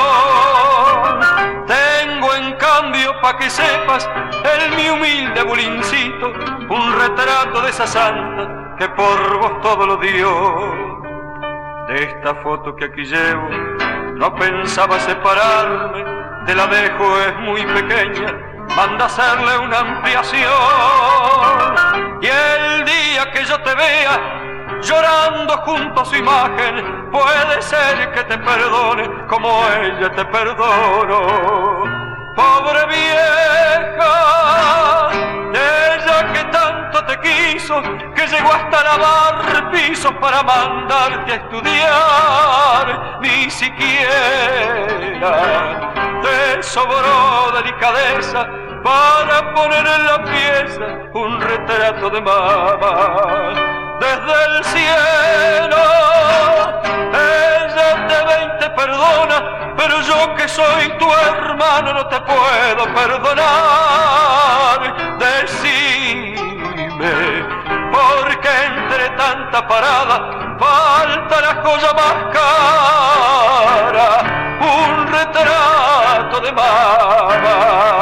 Tengo 1.67 2.35
en 2.35 2.53
cambio, 2.57 3.21
pa' 3.21 3.37
que 3.37 3.49
sepas, 3.49 4.09
el 4.55 4.77
mi 4.77 4.89
humilde 4.89 5.43
bulincito, 5.43 6.33
un 6.69 6.93
retrato 6.99 7.61
de 7.63 7.71
esa 7.71 7.87
santa 7.87 8.77
que 8.79 8.89
por 8.89 9.39
vos 9.39 9.61
todo 9.61 9.87
lo 9.87 9.97
dio. 9.97 10.93
De 11.89 12.05
esta 12.05 12.35
foto 12.37 12.75
que 12.77 12.87
aquí 12.87 13.05
llevo, 13.05 13.49
no 14.15 14.35
pensaba 14.35 14.99
separarme, 15.01 16.05
te 16.47 16.55
la 16.55 16.67
dejo, 16.67 17.19
es 17.21 17.37
muy 17.41 17.65
pequeña, 17.67 18.35
manda 18.77 19.07
hacerle 19.07 19.59
una 19.59 19.79
ampliación. 19.79 20.49
Y 22.23 22.27
el 22.27 22.85
día 22.85 23.31
que 23.33 23.45
yo 23.45 23.61
te 23.63 23.75
vea, 23.75 24.42
llorando 24.83 25.57
junto 25.59 26.01
a 26.01 26.05
su 26.05 26.17
imagen, 26.17 27.11
puede 27.11 27.63
ser 27.63 28.13
que 28.13 28.25
te 28.25 28.39
perdone 28.39 29.09
como 29.29 29.63
ella 29.69 30.11
te 30.13 30.25
perdonó. 30.25 31.85
Pobre 32.35 32.87
vieja, 32.87 34.15
ella 35.53 36.33
que 36.33 36.45
tanto 36.45 37.05
te 37.05 37.21
quiso 37.21 37.83
que 38.15 38.27
llegó 38.27 38.53
hasta 38.53 38.83
lavar 38.83 39.71
pisos 39.73 40.13
para 40.21 40.43
mandarte 40.43 41.33
a 41.33 41.37
estudiar, 41.37 43.19
ni 43.21 43.51
siquiera 43.51 44.93
te 46.23 46.63
sobró 46.63 47.53
delicadeza 47.55 48.49
para 48.83 49.55
poner 49.55 49.87
en 49.87 50.07
la 50.07 50.25
pieza 50.25 50.87
un 51.15 51.41
retrato 51.41 52.11
de 52.11 52.21
mamá. 52.21 53.82
Desde 54.03 54.35
el 54.47 54.65
cielo, 54.65 55.79
ella 57.15 57.89
te 58.09 58.19
ve 58.27 58.37
y 58.43 58.47
te 58.59 58.67
perdona, 58.71 59.39
pero 59.77 60.01
yo 60.01 60.35
que 60.35 60.49
soy 60.49 60.89
tu 60.99 61.09
hermano 61.13 61.93
no 61.95 62.05
te 62.09 62.21
puedo 62.23 62.93
perdonar. 62.95 63.37
Decime, 65.21 66.35
porque 67.93 68.49
entre 68.67 69.11
tanta 69.11 69.69
parada 69.69 70.57
falta 70.59 71.41
la 71.41 71.63
cosa 71.63 71.95
más 71.95 72.15
cara, 72.33 74.25
un 74.59 75.07
retrato 75.07 76.41
de 76.41 76.51
mamá. 76.51 77.93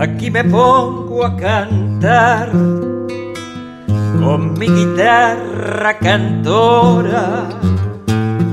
Aquí 0.00 0.30
me 0.30 0.44
pongo 0.44 1.24
a 1.24 1.36
cantar 1.36 2.52
con 4.20 4.54
mi 4.56 4.68
guitarra 4.68 5.98
cantora 5.98 7.48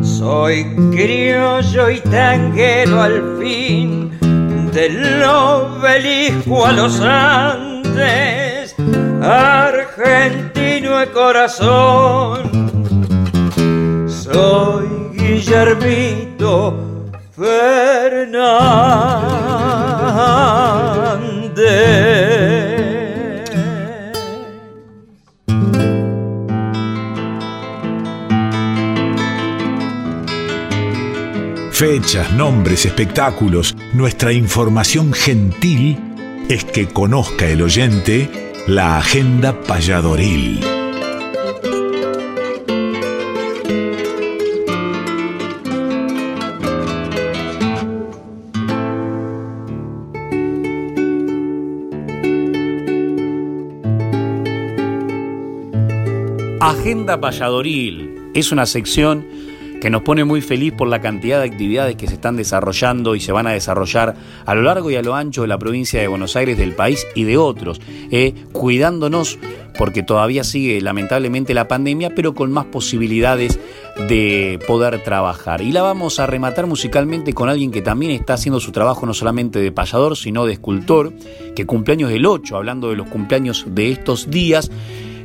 Soy 0.03 0.65
criollo 0.91 1.89
y 1.89 2.01
tanguero 2.01 3.01
al 3.01 3.39
fin, 3.41 4.11
del 4.73 5.23
obelisco 5.23 6.67
a 6.67 6.73
los 6.73 7.01
Andes, 7.01 8.75
argentino 9.23 10.99
de 10.99 11.07
corazón 11.13 12.70
soy 14.33 14.89
Guillermito 15.13 17.11
Fernández. 17.37 18.61
Fechas, 31.73 32.31
nombres, 32.35 32.85
espectáculos, 32.85 33.75
nuestra 33.95 34.33
información 34.33 35.15
gentil 35.15 35.99
es 36.51 36.65
que 36.65 36.89
conozca 36.89 37.47
el 37.47 37.63
oyente 37.63 38.53
la 38.67 38.99
agenda 38.99 39.59
payadoril. 39.63 40.70
Agenda 56.71 57.17
Valladoril 57.17 58.31
es 58.33 58.53
una 58.53 58.65
sección 58.65 59.27
que 59.81 59.91
nos 59.91 60.03
pone 60.03 60.23
muy 60.23 60.41
feliz 60.41 60.73
por 60.73 60.87
la 60.87 61.01
cantidad 61.01 61.41
de 61.41 61.47
actividades 61.47 61.97
que 61.97 62.07
se 62.07 62.15
están 62.15 62.37
desarrollando 62.37 63.17
y 63.17 63.21
se 63.21 63.33
van 63.33 63.49
a 63.49 63.51
desarrollar 63.51 64.15
a 64.47 64.55
lo 64.55 64.63
largo 64.63 64.89
y 64.89 64.95
a 64.95 65.03
lo 65.03 65.17
ancho 65.17 65.43
de 65.43 65.49
la 65.49 65.59
provincia 65.59 66.01
de 66.01 66.07
Buenos 66.07 66.37
Aires, 66.37 66.57
del 66.59 66.77
país 66.77 67.05
y 67.17 67.25
de 67.25 67.39
otros, 67.39 67.81
eh, 68.13 68.35
cuidándonos 68.53 69.37
porque 69.77 70.05
todavía 70.05 70.45
sigue 70.45 70.81
lamentablemente 70.81 71.55
la 71.55 71.67
pandemia, 71.67 72.15
pero 72.15 72.37
con 72.37 72.53
más 72.53 72.67
posibilidades 72.67 73.59
de 74.09 74.61
poder 74.69 75.03
trabajar. 75.03 75.63
Y 75.63 75.73
la 75.73 75.83
vamos 75.83 76.21
a 76.21 76.27
rematar 76.27 76.69
musicalmente 76.69 77.33
con 77.33 77.49
alguien 77.49 77.73
que 77.73 77.83
también 77.83 78.13
está 78.13 78.35
haciendo 78.35 78.61
su 78.61 78.71
trabajo 78.71 79.07
no 79.07 79.15
solamente 79.15 79.59
de 79.59 79.73
payador, 79.73 80.17
sino 80.17 80.47
de 80.47 80.53
escultor, 80.53 81.13
que 81.57 81.67
cumpleaños 81.67 82.11
del 82.11 82.27
8, 82.27 82.57
hablando 82.57 82.91
de 82.91 82.97
los 82.97 83.09
cumpleaños 83.09 83.65
de 83.67 83.91
estos 83.91 84.31
días 84.31 84.71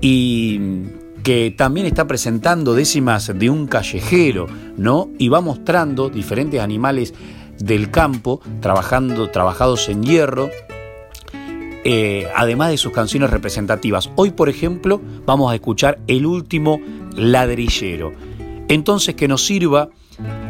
y 0.00 0.60
que 1.22 1.54
también 1.56 1.86
está 1.86 2.06
presentando 2.06 2.74
décimas 2.74 3.32
de 3.34 3.48
un 3.48 3.66
callejero, 3.66 4.46
¿no? 4.76 5.08
Y 5.18 5.28
va 5.28 5.40
mostrando 5.40 6.10
diferentes 6.10 6.60
animales 6.60 7.14
del 7.58 7.90
campo, 7.90 8.42
trabajando, 8.60 9.30
trabajados 9.30 9.88
en 9.88 10.02
hierro, 10.02 10.50
eh, 11.86 12.28
además 12.36 12.70
de 12.70 12.76
sus 12.76 12.92
canciones 12.92 13.30
representativas. 13.30 14.10
Hoy, 14.16 14.32
por 14.32 14.50
ejemplo, 14.50 15.00
vamos 15.24 15.50
a 15.50 15.54
escuchar 15.54 15.98
el 16.06 16.26
último 16.26 16.78
ladrillero. 17.16 18.12
Entonces, 18.68 19.14
que 19.14 19.28
nos 19.28 19.46
sirva 19.46 19.88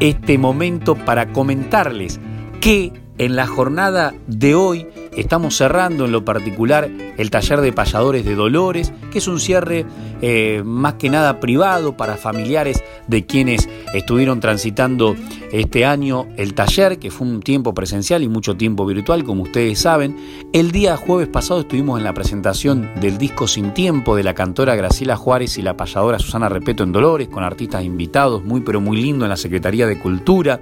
este 0.01 0.39
momento 0.39 0.95
para 0.95 1.33
comentarles 1.33 2.21
que 2.61 2.93
en 3.19 3.37
la 3.37 3.47
jornada 3.47 4.15
de 4.27 4.55
hoy 4.55 4.87
estamos 5.17 5.57
cerrando 5.57 6.05
en 6.05 6.13
lo 6.13 6.25
particular 6.25 6.91
el 7.17 7.31
taller 7.31 7.61
de 7.61 7.73
payadores 7.73 8.25
de 8.25 8.35
Dolores, 8.35 8.93
que 9.13 9.19
es 9.19 9.29
un 9.29 9.39
cierre 9.39 9.87
eh, 10.21 10.63
más 10.65 10.95
que 10.95 11.11
nada 11.11 11.39
privado 11.39 11.97
para 11.97 12.17
familiares 12.17 12.83
de 13.07 13.25
quienes 13.25 13.69
estuvieron 13.93 14.41
transitando 14.41 15.15
este 15.53 15.85
año 15.85 16.27
el 16.37 16.55
taller, 16.55 16.99
que 16.99 17.13
fue 17.13 17.29
un 17.29 17.41
tiempo 17.41 17.75
presencial 17.75 18.25
y 18.25 18.29
mucho 18.29 18.57
tiempo 18.57 18.85
virtual, 18.85 19.23
como 19.23 19.45
ustedes 19.45 19.79
saben. 19.79 20.17
El 20.53 20.73
día 20.73 20.97
jueves 20.97 21.29
pasado 21.29 21.61
estuvimos 21.61 21.99
en 21.99 22.05
la 22.05 22.15
presentación 22.15 22.91
del 23.01 23.19
disco 23.19 23.47
Sin 23.47 23.73
Tiempo 23.73 24.17
de 24.17 24.25
la 24.25 24.35
cantora 24.35 24.75
Graciela 24.75 25.17
Juárez 25.17 25.57
y 25.59 25.63
la 25.63 25.77
payadora 25.77 26.19
Susana 26.19 26.49
Repeto 26.49 26.83
en 26.83 26.93
Dolores, 26.93 27.29
con 27.29 27.45
artistas 27.45 27.85
invitados, 27.85 28.43
muy 28.43 28.63
pero 28.63 28.81
muy 28.81 28.97
lindo 29.01 29.25
en 29.25 29.29
la 29.29 29.37
Secretaría 29.37 29.87
de 29.87 29.99
Cultura. 30.01 30.59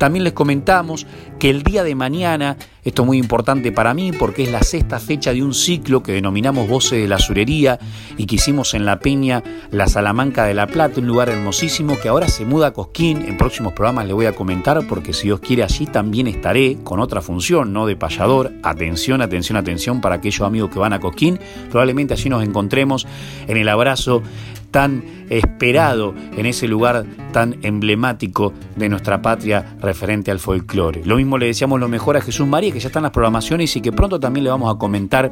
También 0.00 0.24
les 0.24 0.32
comentamos 0.32 1.06
que 1.38 1.50
el 1.50 1.62
día 1.62 1.84
de 1.84 1.94
mañana, 1.94 2.56
esto 2.84 3.02
es 3.02 3.06
muy 3.06 3.18
importante 3.18 3.70
para 3.70 3.92
mí 3.92 4.12
porque 4.12 4.44
es 4.44 4.50
la 4.50 4.62
sexta 4.62 4.98
fecha 4.98 5.34
de 5.34 5.42
un 5.42 5.52
ciclo 5.52 6.02
que 6.02 6.12
denominamos 6.12 6.66
Voces 6.66 7.02
de 7.02 7.06
la 7.06 7.18
Surería 7.18 7.78
y 8.16 8.24
que 8.24 8.36
hicimos 8.36 8.72
en 8.72 8.86
La 8.86 8.98
Peña, 8.98 9.42
la 9.70 9.88
Salamanca 9.88 10.46
de 10.46 10.54
la 10.54 10.66
Plata, 10.68 11.00
un 11.00 11.06
lugar 11.06 11.28
hermosísimo 11.28 12.00
que 12.00 12.08
ahora 12.08 12.28
se 12.28 12.46
muda 12.46 12.68
a 12.68 12.72
Cosquín. 12.72 13.26
En 13.28 13.36
próximos 13.36 13.74
programas 13.74 14.06
les 14.06 14.14
voy 14.14 14.24
a 14.24 14.34
comentar 14.34 14.86
porque 14.88 15.12
si 15.12 15.24
Dios 15.24 15.40
quiere 15.40 15.64
allí 15.64 15.84
también 15.84 16.28
estaré 16.28 16.78
con 16.82 16.98
otra 16.98 17.20
función, 17.20 17.74
¿no? 17.74 17.84
De 17.84 17.94
payador. 17.94 18.52
Atención, 18.62 19.20
atención, 19.20 19.58
atención 19.58 20.00
para 20.00 20.14
aquellos 20.14 20.40
amigos 20.40 20.70
que 20.70 20.78
van 20.78 20.94
a 20.94 21.00
Cosquín. 21.00 21.38
Probablemente 21.68 22.14
allí 22.14 22.30
nos 22.30 22.42
encontremos 22.42 23.06
en 23.46 23.58
el 23.58 23.68
abrazo 23.68 24.22
tan 24.70 25.02
esperado 25.28 26.14
en 26.36 26.46
ese 26.46 26.68
lugar 26.68 27.04
tan 27.32 27.56
emblemático 27.62 28.52
de 28.76 28.88
nuestra 28.88 29.22
patria 29.22 29.76
referente 29.80 30.30
al 30.30 30.38
folclore. 30.38 31.02
Lo 31.04 31.16
mismo 31.16 31.38
le 31.38 31.46
decíamos 31.46 31.78
lo 31.78 31.88
mejor 31.88 32.16
a 32.16 32.20
Jesús 32.20 32.46
María, 32.46 32.72
que 32.72 32.80
ya 32.80 32.88
están 32.88 33.04
las 33.04 33.12
programaciones 33.12 33.74
y 33.76 33.80
que 33.80 33.92
pronto 33.92 34.18
también 34.18 34.44
le 34.44 34.50
vamos 34.50 34.74
a 34.74 34.78
comentar 34.78 35.30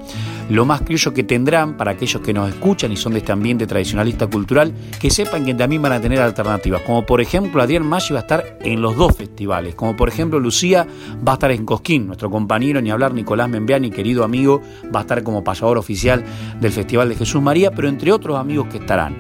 lo 0.48 0.64
más 0.64 0.82
criollo 0.82 1.12
que 1.12 1.24
tendrán 1.24 1.76
para 1.76 1.92
aquellos 1.92 2.22
que 2.22 2.32
nos 2.32 2.48
escuchan 2.48 2.92
y 2.92 2.96
son 2.96 3.12
de 3.12 3.18
este 3.18 3.32
ambiente 3.32 3.66
tradicionalista 3.66 4.26
cultural, 4.28 4.72
que 5.00 5.10
sepan 5.10 5.44
que 5.44 5.54
también 5.54 5.82
van 5.82 5.92
a 5.92 6.00
tener 6.00 6.20
alternativas, 6.20 6.82
como 6.82 7.04
por 7.04 7.20
ejemplo 7.20 7.62
Adrián 7.62 7.86
Maggi 7.86 8.12
va 8.12 8.20
a 8.20 8.22
estar 8.22 8.58
en 8.60 8.80
los 8.80 8.96
dos 8.96 9.16
festivales, 9.16 9.74
como 9.74 9.96
por 9.96 10.08
ejemplo 10.08 10.38
Lucía 10.38 10.86
va 11.26 11.32
a 11.32 11.34
estar 11.34 11.50
en 11.50 11.64
Cosquín, 11.64 12.06
nuestro 12.06 12.30
compañero, 12.30 12.80
ni 12.80 12.90
hablar 12.90 13.12
Nicolás 13.12 13.48
Membeani, 13.48 13.90
querido 13.90 14.24
amigo, 14.24 14.62
va 14.94 15.00
a 15.00 15.02
estar 15.02 15.22
como 15.22 15.42
payador 15.42 15.78
oficial 15.78 16.24
del 16.60 16.72
Festival 16.72 17.08
de 17.08 17.16
Jesús 17.16 17.42
María, 17.42 17.70
pero 17.70 17.88
entre 17.88 18.12
otros 18.12 18.38
amigos 18.38 18.68
que 18.68 18.78
estarán. 18.78 19.16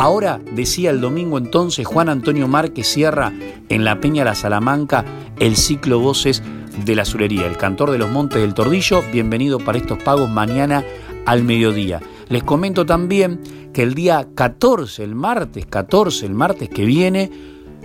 Ahora, 0.00 0.40
decía 0.52 0.90
el 0.90 1.00
domingo 1.00 1.38
entonces, 1.38 1.84
Juan 1.84 2.08
Antonio 2.08 2.46
Márquez 2.46 2.86
cierra 2.86 3.32
en 3.68 3.84
la 3.84 4.00
Peña 4.00 4.24
La 4.24 4.36
Salamanca 4.36 5.04
el 5.40 5.56
ciclo 5.56 5.98
Voces 5.98 6.40
de 6.84 6.94
la 6.94 7.04
Surería, 7.04 7.46
el 7.46 7.56
cantor 7.56 7.90
de 7.90 7.98
los 7.98 8.08
Montes 8.08 8.40
del 8.40 8.54
Tordillo. 8.54 9.02
Bienvenido 9.12 9.58
para 9.58 9.78
estos 9.78 10.00
pagos 10.00 10.30
mañana 10.30 10.84
al 11.26 11.42
mediodía. 11.42 12.00
Les 12.28 12.44
comento 12.44 12.86
también 12.86 13.40
que 13.72 13.82
el 13.82 13.94
día 13.94 14.28
14, 14.36 15.02
el 15.02 15.16
martes 15.16 15.66
14, 15.66 16.26
el 16.26 16.34
martes 16.34 16.68
que 16.68 16.84
viene, 16.84 17.32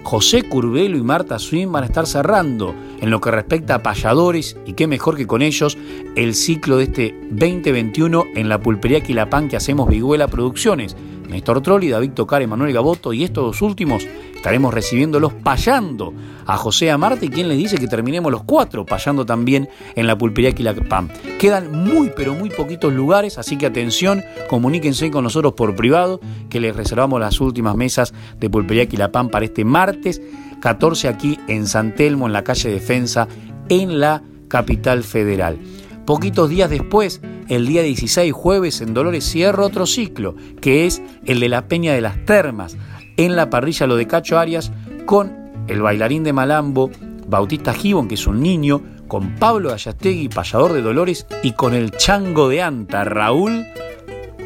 José 0.03 0.43
Curbelo 0.43 0.97
y 0.97 1.01
Marta 1.01 1.39
Swin 1.39 1.71
van 1.71 1.83
a 1.83 1.87
estar 1.87 2.05
cerrando 2.05 2.75
en 3.01 3.09
lo 3.09 3.21
que 3.21 3.31
respecta 3.31 3.75
a 3.75 3.83
payadores 3.83 4.55
y 4.67 4.73
qué 4.73 4.85
mejor 4.85 5.17
que 5.17 5.25
con 5.25 5.41
ellos 5.41 5.79
el 6.15 6.35
ciclo 6.35 6.77
de 6.77 6.83
este 6.83 7.19
2021 7.31 8.25
en 8.35 8.49
la 8.49 8.59
pulpería 8.59 9.01
Quilapán 9.01 9.47
que 9.47 9.55
hacemos 9.55 9.89
Viguela 9.89 10.27
Producciones 10.27 10.95
Néstor 11.33 11.61
Trolli, 11.61 11.89
David 11.89 12.11
Tocar, 12.11 12.43
Emanuel 12.43 12.71
Gaboto 12.71 13.11
y 13.11 13.23
estos 13.23 13.43
dos 13.43 13.61
últimos 13.63 14.07
estaremos 14.35 14.73
recibiéndolos 14.73 15.33
payando 15.33 16.13
a 16.45 16.57
José 16.57 16.91
Amarte, 16.91 17.29
quien 17.29 17.47
les 17.47 17.57
dice 17.57 17.77
que 17.77 17.87
terminemos 17.87 18.31
los 18.31 18.43
cuatro 18.43 18.85
payando 18.85 19.25
también 19.25 19.67
en 19.95 20.05
la 20.05 20.15
pulpería 20.15 20.51
Quilapam. 20.51 21.09
Quedan 21.39 21.71
muy 21.71 22.11
pero 22.15 22.35
muy 22.35 22.49
poquitos 22.49 22.93
lugares, 22.93 23.39
así 23.39 23.57
que 23.57 23.65
atención, 23.65 24.23
comuníquense 24.47 25.09
con 25.09 25.23
nosotros 25.23 25.53
por 25.53 25.75
privado 25.75 26.21
que 26.49 26.59
les 26.59 26.75
reservamos 26.75 27.19
las 27.19 27.41
últimas 27.41 27.75
mesas 27.75 28.13
de 28.39 28.49
pulpería 28.49 28.85
Quilapam 28.85 29.29
para 29.29 29.45
este 29.45 29.65
martes 29.65 30.21
14 30.61 31.07
aquí 31.07 31.39
en 31.47 31.65
San 31.65 31.95
Telmo, 31.95 32.27
en 32.27 32.33
la 32.33 32.43
calle 32.43 32.69
Defensa, 32.69 33.27
en 33.69 33.99
la 33.99 34.21
capital 34.49 35.03
federal. 35.03 35.57
Poquitos 36.05 36.49
días 36.49 36.69
después, 36.69 37.21
el 37.47 37.65
día 37.65 37.81
16 37.81 38.33
jueves 38.33 38.81
en 38.81 38.93
Dolores 38.93 39.23
cierra 39.23 39.65
otro 39.65 39.85
ciclo, 39.85 40.35
que 40.59 40.85
es 40.85 41.01
el 41.25 41.39
de 41.39 41.49
la 41.49 41.67
Peña 41.67 41.93
de 41.93 42.01
las 42.01 42.25
Termas, 42.25 42.75
en 43.15 43.35
la 43.35 43.49
parrilla 43.49 43.87
Lo 43.87 43.95
de 43.95 44.07
Cacho 44.07 44.37
Arias, 44.37 44.71
con 45.05 45.31
el 45.67 45.81
bailarín 45.81 46.23
de 46.23 46.33
Malambo, 46.33 46.91
Bautista 47.27 47.73
Gibon, 47.73 48.09
que 48.09 48.15
es 48.15 48.27
un 48.27 48.41
niño, 48.41 48.81
con 49.07 49.35
Pablo 49.35 49.71
Ayastegui, 49.71 50.27
payador 50.27 50.73
de 50.73 50.81
Dolores, 50.81 51.25
y 51.41 51.53
con 51.53 51.73
el 51.73 51.91
chango 51.91 52.49
de 52.49 52.61
Anta, 52.61 53.05
Raúl 53.05 53.65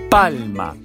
Palma. 0.10 0.76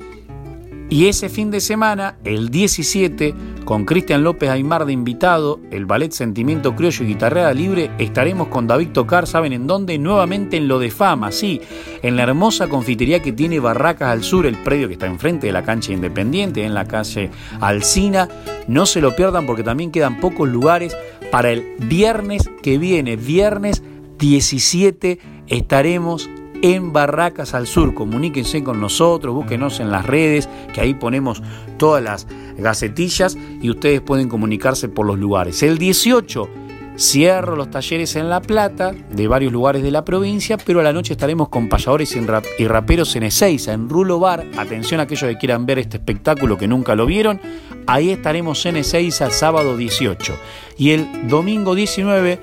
Y 0.93 1.07
ese 1.07 1.31
fin 1.31 1.51
de 1.51 1.63
semana, 1.63 2.19
el 2.23 2.51
17, 2.51 3.35
con 3.65 3.87
Cristian 3.87 4.23
López 4.23 4.51
Aymar 4.51 4.85
de 4.85 4.93
invitado, 4.93 5.59
el 5.71 5.87
ballet 5.87 6.13
Sentimiento 6.13 6.77
Criollo 6.77 7.03
y 7.03 7.07
Guitarreada 7.07 7.55
Libre, 7.55 7.91
estaremos 7.97 8.49
con 8.49 8.67
David 8.67 8.89
Tocar, 8.89 9.27
¿saben 9.27 9.55
en 9.55 9.67
dónde? 9.67 9.97
Nuevamente 9.97 10.59
en 10.59 10.69
Lo 10.69 10.79
de 10.79 10.91
Fama, 10.91 11.33
sí, 11.33 11.63
en 12.03 12.15
la 12.15 12.25
hermosa 12.25 12.69
confitería 12.69 13.23
que 13.23 13.33
tiene 13.33 13.59
Barracas 13.59 14.11
al 14.11 14.23
Sur, 14.23 14.45
el 14.45 14.57
predio 14.57 14.87
que 14.87 14.93
está 14.93 15.07
enfrente 15.07 15.47
de 15.47 15.55
la 15.55 15.65
cancha 15.65 15.95
Independiente, 15.95 16.63
en 16.63 16.75
la 16.75 16.85
calle 16.85 17.31
Alcina. 17.59 18.29
No 18.69 18.85
se 18.85 19.01
lo 19.01 19.17
pierdan 19.17 19.47
porque 19.47 19.63
también 19.63 19.93
quedan 19.93 20.21
pocos 20.21 20.47
lugares 20.47 20.95
para 21.31 21.53
el 21.53 21.75
viernes 21.79 22.51
que 22.63 22.77
viene, 22.77 23.17
viernes 23.17 23.83
17, 24.19 25.19
estaremos 25.47 26.29
en 26.63 26.93
Barracas 26.93 27.55
al 27.55 27.67
Sur. 27.67 27.93
Comuníquense 27.93 28.65
con 28.65 28.81
nosotros, 28.81 29.35
búsquenos 29.35 29.81
en 29.81 29.91
las 29.91 30.07
redes, 30.07 30.49
que 30.73 30.81
ahí 30.81 30.95
ponemos 30.95 31.43
todas 31.77 32.03
las 32.03 32.27
gacetillas 32.57 33.37
y 33.61 33.69
ustedes 33.69 34.01
pueden 34.01 34.29
comunicarse 34.29 34.89
por 34.89 35.05
los 35.07 35.19
lugares. 35.19 35.63
El 35.63 35.79
18 35.79 36.49
cierro 36.97 37.57
los 37.57 37.71
talleres 37.71 38.17
en 38.17 38.29
La 38.29 38.41
Plata, 38.41 38.93
de 38.93 39.27
varios 39.27 39.53
lugares 39.53 39.83
de 39.83 39.91
la 39.91 40.05
provincia, 40.05 40.57
pero 40.57 40.81
a 40.81 40.83
la 40.83 40.93
noche 40.93 41.15
estaremos 41.15 41.49
con 41.49 41.69
payadores 41.69 42.17
y 42.59 42.67
raperos 42.67 43.17
en 43.17 43.25
Ezeiza, 43.25 43.73
en 43.73 43.89
Rulo 43.89 44.19
Bar. 44.19 44.47
Atención 44.57 45.01
a 45.01 45.05
aquellos 45.05 45.31
que 45.31 45.39
quieran 45.39 45.67
ver 45.67 45.79
este 45.79 45.97
espectáculo 45.97 46.59
que 46.59 46.69
nunca 46.69 46.95
lo 46.95 47.07
vieron. 47.07 47.41
Ahí 47.87 48.11
estaremos 48.11 48.65
en 48.67 48.77
Ezeiza 48.77 49.31
sábado 49.31 49.77
18. 49.77 50.35
Y 50.79 50.91
el 50.91 51.29
domingo 51.29 51.75
19 51.75 52.39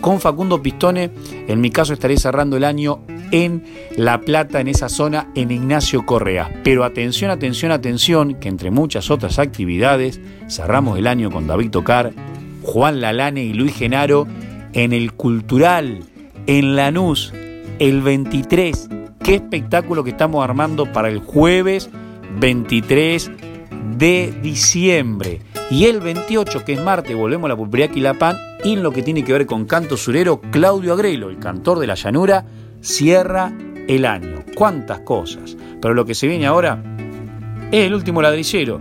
con 0.00 0.20
Facundo 0.20 0.60
Pistone, 0.60 1.10
en 1.46 1.60
mi 1.60 1.70
caso 1.70 1.92
estaré 1.92 2.16
cerrando 2.16 2.56
el 2.56 2.64
año 2.64 3.00
en 3.32 3.64
La 3.96 4.20
Plata, 4.20 4.60
en 4.60 4.68
esa 4.68 4.88
zona, 4.88 5.28
en 5.34 5.50
Ignacio 5.50 6.06
Correa. 6.06 6.52
Pero 6.62 6.84
atención, 6.84 7.32
atención, 7.32 7.72
atención, 7.72 8.34
que 8.34 8.48
entre 8.48 8.70
muchas 8.70 9.10
otras 9.10 9.40
actividades, 9.40 10.20
cerramos 10.48 10.98
el 10.98 11.08
año 11.08 11.30
con 11.30 11.48
David 11.48 11.70
Tocar, 11.70 12.12
Juan 12.62 13.00
Lalane 13.00 13.42
y 13.42 13.52
Luis 13.52 13.74
Genaro 13.74 14.28
en 14.72 14.92
el 14.92 15.12
Cultural, 15.14 16.00
en 16.46 16.76
Lanús, 16.76 17.32
el 17.78 18.02
23. 18.02 18.88
Qué 19.22 19.34
espectáculo 19.34 20.04
que 20.04 20.10
estamos 20.10 20.44
armando 20.44 20.92
para 20.92 21.08
el 21.08 21.18
jueves 21.18 21.90
23 22.38 23.30
de 23.96 24.32
diciembre. 24.42 25.40
Y 25.70 25.86
el 25.86 26.00
28, 26.00 26.64
que 26.64 26.74
es 26.74 26.82
martes, 26.82 27.16
volvemos 27.16 27.46
a 27.46 27.48
la 27.48 27.56
pulpería 27.56 27.88
Quilapán 27.88 28.36
y 28.62 28.74
en 28.74 28.82
lo 28.82 28.92
que 28.92 29.02
tiene 29.02 29.24
que 29.24 29.32
ver 29.32 29.46
con 29.46 29.64
canto 29.64 29.96
surero, 29.96 30.40
Claudio 30.50 30.92
Agrelo, 30.92 31.30
el 31.30 31.38
cantor 31.38 31.78
de 31.78 31.86
la 31.86 31.94
llanura, 31.94 32.44
cierra 32.82 33.52
el 33.88 34.04
año. 34.04 34.44
Cuántas 34.54 35.00
cosas. 35.00 35.56
Pero 35.80 35.94
lo 35.94 36.04
que 36.04 36.14
se 36.14 36.26
viene 36.26 36.46
ahora 36.46 36.82
es 37.70 37.86
el 37.86 37.94
último 37.94 38.20
ladrillero 38.20 38.78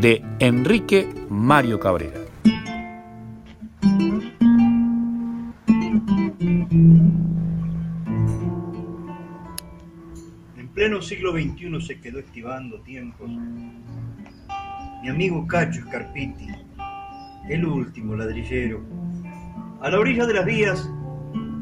de 0.00 0.22
Enrique 0.40 1.08
Mario 1.28 1.78
Cabrera. 1.78 2.20
En 10.56 10.68
pleno 10.74 11.00
siglo 11.00 11.32
XXI 11.32 11.80
se 11.80 12.00
quedó 12.00 12.18
estivando 12.18 12.80
tiempos. 12.80 13.30
Mi 15.02 15.08
amigo 15.08 15.46
Cacho 15.46 15.82
Scarpiti, 15.82 16.48
el 17.48 17.64
último 17.64 18.16
ladrillero, 18.16 18.82
a 19.80 19.88
la 19.88 20.00
orilla 20.00 20.26
de 20.26 20.34
las 20.34 20.44
vías 20.44 20.90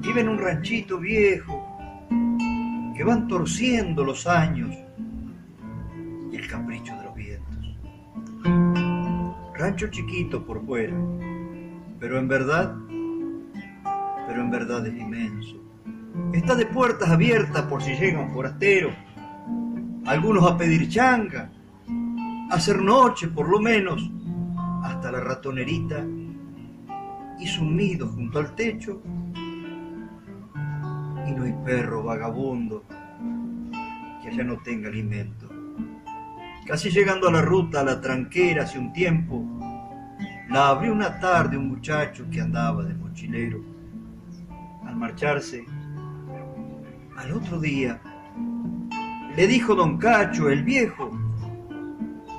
vive 0.00 0.20
en 0.20 0.28
un 0.28 0.38
ranchito 0.38 0.98
viejo 0.98 1.63
que 2.95 3.05
van 3.05 3.26
torciendo 3.28 4.05
los 4.05 4.26
años 4.26 4.74
y 6.30 6.36
el 6.36 6.49
capricho 6.49 6.95
de 6.97 7.05
los 7.05 7.14
vientos. 7.14 7.76
Rancho 9.57 9.88
chiquito 9.88 10.45
por 10.45 10.64
fuera, 10.64 10.95
pero 11.99 12.18
en 12.18 12.28
verdad, 12.28 12.74
pero 14.26 14.40
en 14.40 14.51
verdad 14.51 14.86
es 14.86 14.95
inmenso. 14.95 15.57
Está 16.32 16.55
de 16.55 16.66
puertas 16.66 17.09
abiertas 17.09 17.62
por 17.62 17.82
si 17.82 17.95
llega 17.95 18.20
un 18.20 18.30
forastero, 18.30 18.90
algunos 20.07 20.51
a 20.51 20.57
pedir 20.57 20.88
changa, 20.88 21.51
a 22.51 22.55
hacer 22.55 22.80
noche 22.80 23.28
por 23.28 23.49
lo 23.49 23.61
menos, 23.61 24.11
hasta 24.82 25.11
la 25.11 25.20
ratonerita 25.20 26.05
un 27.61 27.76
nido 27.76 28.09
junto 28.09 28.38
al 28.38 28.55
techo 28.55 29.03
y 31.26 31.32
no 31.32 31.44
hay 31.44 31.54
perro 31.64 32.02
vagabundo 32.02 32.84
que 34.22 34.28
allá 34.28 34.44
no 34.44 34.58
tenga 34.58 34.88
alimento. 34.88 35.48
Casi 36.66 36.90
llegando 36.90 37.28
a 37.28 37.32
la 37.32 37.42
ruta, 37.42 37.80
a 37.80 37.84
la 37.84 38.00
tranquera 38.00 38.62
hace 38.64 38.78
un 38.78 38.92
tiempo, 38.92 39.44
la 40.48 40.68
abrió 40.68 40.92
una 40.92 41.18
tarde 41.18 41.56
un 41.56 41.68
muchacho 41.68 42.26
que 42.30 42.40
andaba 42.40 42.84
de 42.84 42.94
mochilero. 42.94 43.62
Al 44.86 44.96
marcharse, 44.96 45.64
al 47.16 47.32
otro 47.32 47.60
día, 47.60 48.00
le 49.36 49.46
dijo 49.46 49.74
don 49.74 49.98
Cacho, 49.98 50.48
el 50.48 50.62
viejo, 50.62 51.10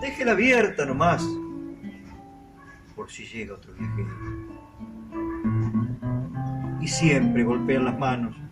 déjela 0.02 0.32
abierta 0.32 0.86
nomás, 0.86 1.24
por 2.96 3.12
si 3.12 3.26
llega 3.26 3.56
otro 3.56 3.74
viajero. 3.74 4.10
Y 6.82 6.88
siempre 6.88 7.44
golpean 7.44 7.86
las 7.86 7.98
manos 7.98 8.45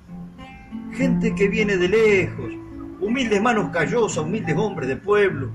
gente 0.94 1.34
que 1.34 1.48
viene 1.48 1.78
de 1.78 1.90
lejos, 1.90 2.52
humildes 3.00 3.42
manos 3.42 3.70
callosas, 3.72 4.24
humildes 4.24 4.56
hombres 4.56 4.88
de 4.88 4.96
pueblo, 4.96 5.50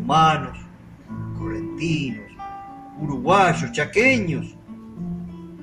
humanos, 0.00 0.58
correntinos, 1.38 2.30
uruguayos, 2.98 3.70
chaqueños, 3.72 4.56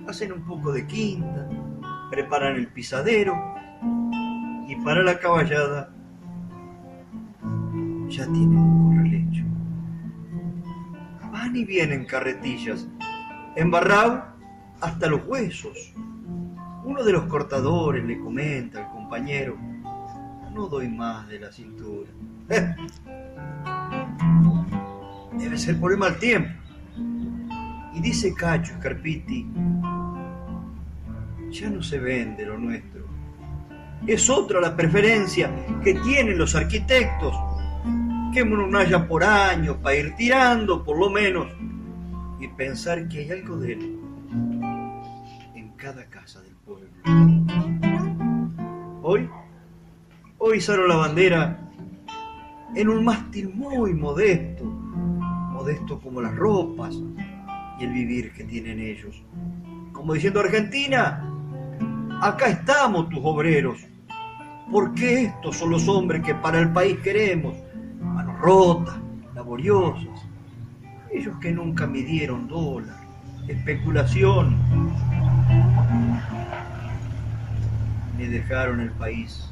hacen 0.07 0.31
un 0.31 0.41
poco 0.41 0.71
de 0.71 0.87
quinta, 0.87 1.47
preparan 2.09 2.55
el 2.55 2.67
pisadero 2.67 3.35
y 4.67 4.75
para 4.77 5.03
la 5.03 5.19
caballada 5.19 5.93
ya 8.07 8.23
tienen 8.25 8.57
un 8.57 8.95
correlecho. 8.95 9.43
Van 11.31 11.55
y 11.55 11.65
vienen 11.65 12.05
carretillas, 12.05 12.87
embarrado 13.55 14.23
hasta 14.81 15.07
los 15.07 15.21
huesos 15.27 15.93
uno 16.83 17.03
de 17.03 17.11
los 17.11 17.25
cortadores 17.25 18.03
le 18.05 18.19
comenta 18.19 18.85
al 18.85 18.91
compañero, 18.91 19.57
no 20.53 20.67
doy 20.67 20.87
más 20.87 21.27
de 21.27 21.39
la 21.39 21.51
cintura. 21.51 22.09
Debe 25.37 25.57
ser 25.57 25.79
por 25.79 25.91
el 25.91 25.97
mal 25.97 26.17
tiempo. 26.17 26.49
Y 27.93 28.01
dice 28.01 28.33
Cacho 28.33 28.73
Scarpiti, 28.75 29.47
ya 31.51 31.69
no 31.69 31.81
se 31.81 31.99
vende 31.99 32.45
lo 32.45 32.57
nuestro. 32.57 33.07
Es 34.07 34.29
otra 34.29 34.61
la 34.61 34.75
preferencia 34.75 35.51
que 35.83 35.95
tienen 35.95 36.37
los 36.37 36.55
arquitectos, 36.55 37.35
que 38.33 38.43
uno 38.43 38.77
haya 38.77 39.07
por 39.07 39.23
años 39.23 39.77
para 39.77 39.95
ir 39.95 40.15
tirando 40.15 40.83
por 40.83 40.97
lo 40.97 41.09
menos 41.09 41.47
y 42.39 42.47
pensar 42.47 43.07
que 43.09 43.19
hay 43.19 43.31
algo 43.31 43.57
de 43.57 43.73
él 43.73 43.98
Hoy, 49.01 49.29
hoy 50.37 50.57
izaron 50.57 50.87
la 50.87 50.95
bandera 50.95 51.59
en 52.75 52.89
un 52.89 53.03
mástil 53.03 53.49
muy 53.53 53.93
modesto, 53.93 54.63
modesto 54.63 55.99
como 55.99 56.21
las 56.21 56.35
ropas 56.35 56.95
y 57.79 57.83
el 57.83 57.91
vivir 57.91 58.31
que 58.33 58.43
tienen 58.43 58.79
ellos. 58.79 59.23
Como 59.91 60.13
diciendo 60.13 60.39
Argentina, 60.39 61.23
acá 62.21 62.49
estamos 62.49 63.09
tus 63.09 63.19
obreros, 63.23 63.79
porque 64.71 65.23
estos 65.23 65.57
son 65.57 65.71
los 65.71 65.87
hombres 65.87 66.21
que 66.23 66.35
para 66.35 66.59
el 66.59 66.71
país 66.71 66.97
queremos. 66.99 67.55
Manos 68.01 68.39
rotas, 68.39 68.95
laboriosas, 69.33 70.27
ellos 71.11 71.35
que 71.41 71.51
nunca 71.51 71.87
midieron 71.87 72.47
dólar, 72.47 72.99
especulación, 73.47 74.57
ni 78.19 78.25
dejaron 78.25 78.81
el 78.81 78.91
país, 78.91 79.49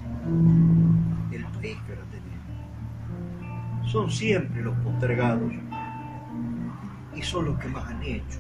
el 1.31 1.45
país 1.45 1.77
que 1.87 1.95
lo 1.95 2.03
tenía. 2.11 3.85
Son 3.85 4.11
siempre 4.11 4.61
los 4.61 4.77
postergados 4.79 5.53
y 7.15 7.21
son 7.21 7.45
los 7.45 7.57
que 7.59 7.69
más 7.69 7.87
han 7.87 8.03
hecho. 8.03 8.39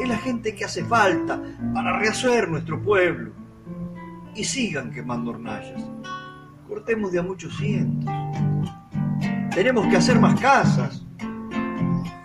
Es 0.00 0.08
la 0.08 0.18
gente 0.18 0.52
que 0.52 0.64
hace 0.64 0.84
falta 0.84 1.40
para 1.72 1.96
rehacer 2.00 2.48
nuestro 2.48 2.82
pueblo. 2.82 3.32
Y 4.34 4.44
sigan 4.44 4.90
quemando 4.90 5.30
hornallas. 5.30 5.82
Cortemos 6.68 7.12
de 7.12 7.20
a 7.20 7.22
muchos 7.22 7.56
cientos. 7.56 8.12
Tenemos 9.54 9.86
que 9.86 9.96
hacer 9.96 10.20
más 10.20 10.38
casas, 10.38 11.06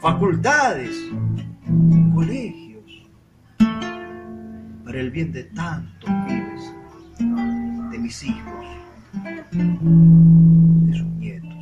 facultades, 0.02 0.94
colegios, 2.14 3.08
para 4.84 5.00
el 5.00 5.12
bien 5.12 5.32
de 5.32 5.44
tantos 5.46 6.10
mis 8.02 8.24
hijos, 8.24 8.66
de 9.52 10.94
sus 10.98 11.08
nietos, 11.08 11.54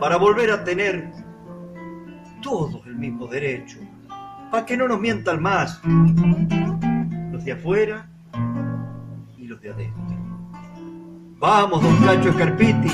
para 0.00 0.16
volver 0.16 0.50
a 0.50 0.64
tener 0.64 1.12
todos 2.42 2.86
el 2.86 2.96
mismo 2.96 3.26
derecho, 3.26 3.78
para 4.50 4.64
que 4.64 4.74
no 4.76 4.88
nos 4.88 4.98
mientan 4.98 5.42
más 5.42 5.80
los 5.84 7.44
de 7.44 7.52
afuera 7.52 8.08
y 9.36 9.46
los 9.46 9.60
de 9.60 9.70
adentro. 9.70 10.02
Vamos, 11.38 11.82
don 11.82 11.96
Cacho 11.98 12.30
Escarpiti, 12.30 12.90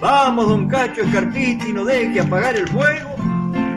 vamos, 0.00 0.48
don 0.48 0.66
Cacho 0.68 1.02
Escarpiti, 1.02 1.72
no 1.72 1.84
deje 1.84 2.20
apagar 2.20 2.56
el 2.56 2.66
fuego, 2.68 3.14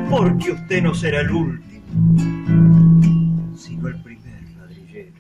porque 0.09 0.53
usted 0.53 0.81
no 0.81 0.95
será 0.95 1.21
el 1.21 1.31
último, 1.31 1.83
sino 3.55 3.87
el 3.89 4.01
primer 4.01 4.41
ladrillero. 4.57 5.13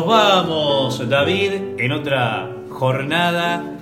Nos 0.00 0.08
vamos, 0.08 1.08
David, 1.10 1.52
en 1.76 1.92
otra 1.92 2.56
jornada 2.70 3.76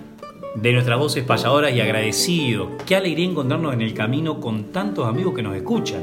de 0.57 0.73
nuestras 0.73 0.99
voces 0.99 1.23
payadoras 1.23 1.73
y 1.73 1.81
agradecido. 1.81 2.71
Qué 2.85 2.97
alegría 2.97 3.25
encontrarnos 3.25 3.73
en 3.73 3.83
el 3.83 3.95
camino 3.95 4.41
con 4.41 4.73
tantos 4.73 5.07
amigos 5.07 5.33
que 5.37 5.45
nos 5.45 5.55
escuchan. 5.55 6.03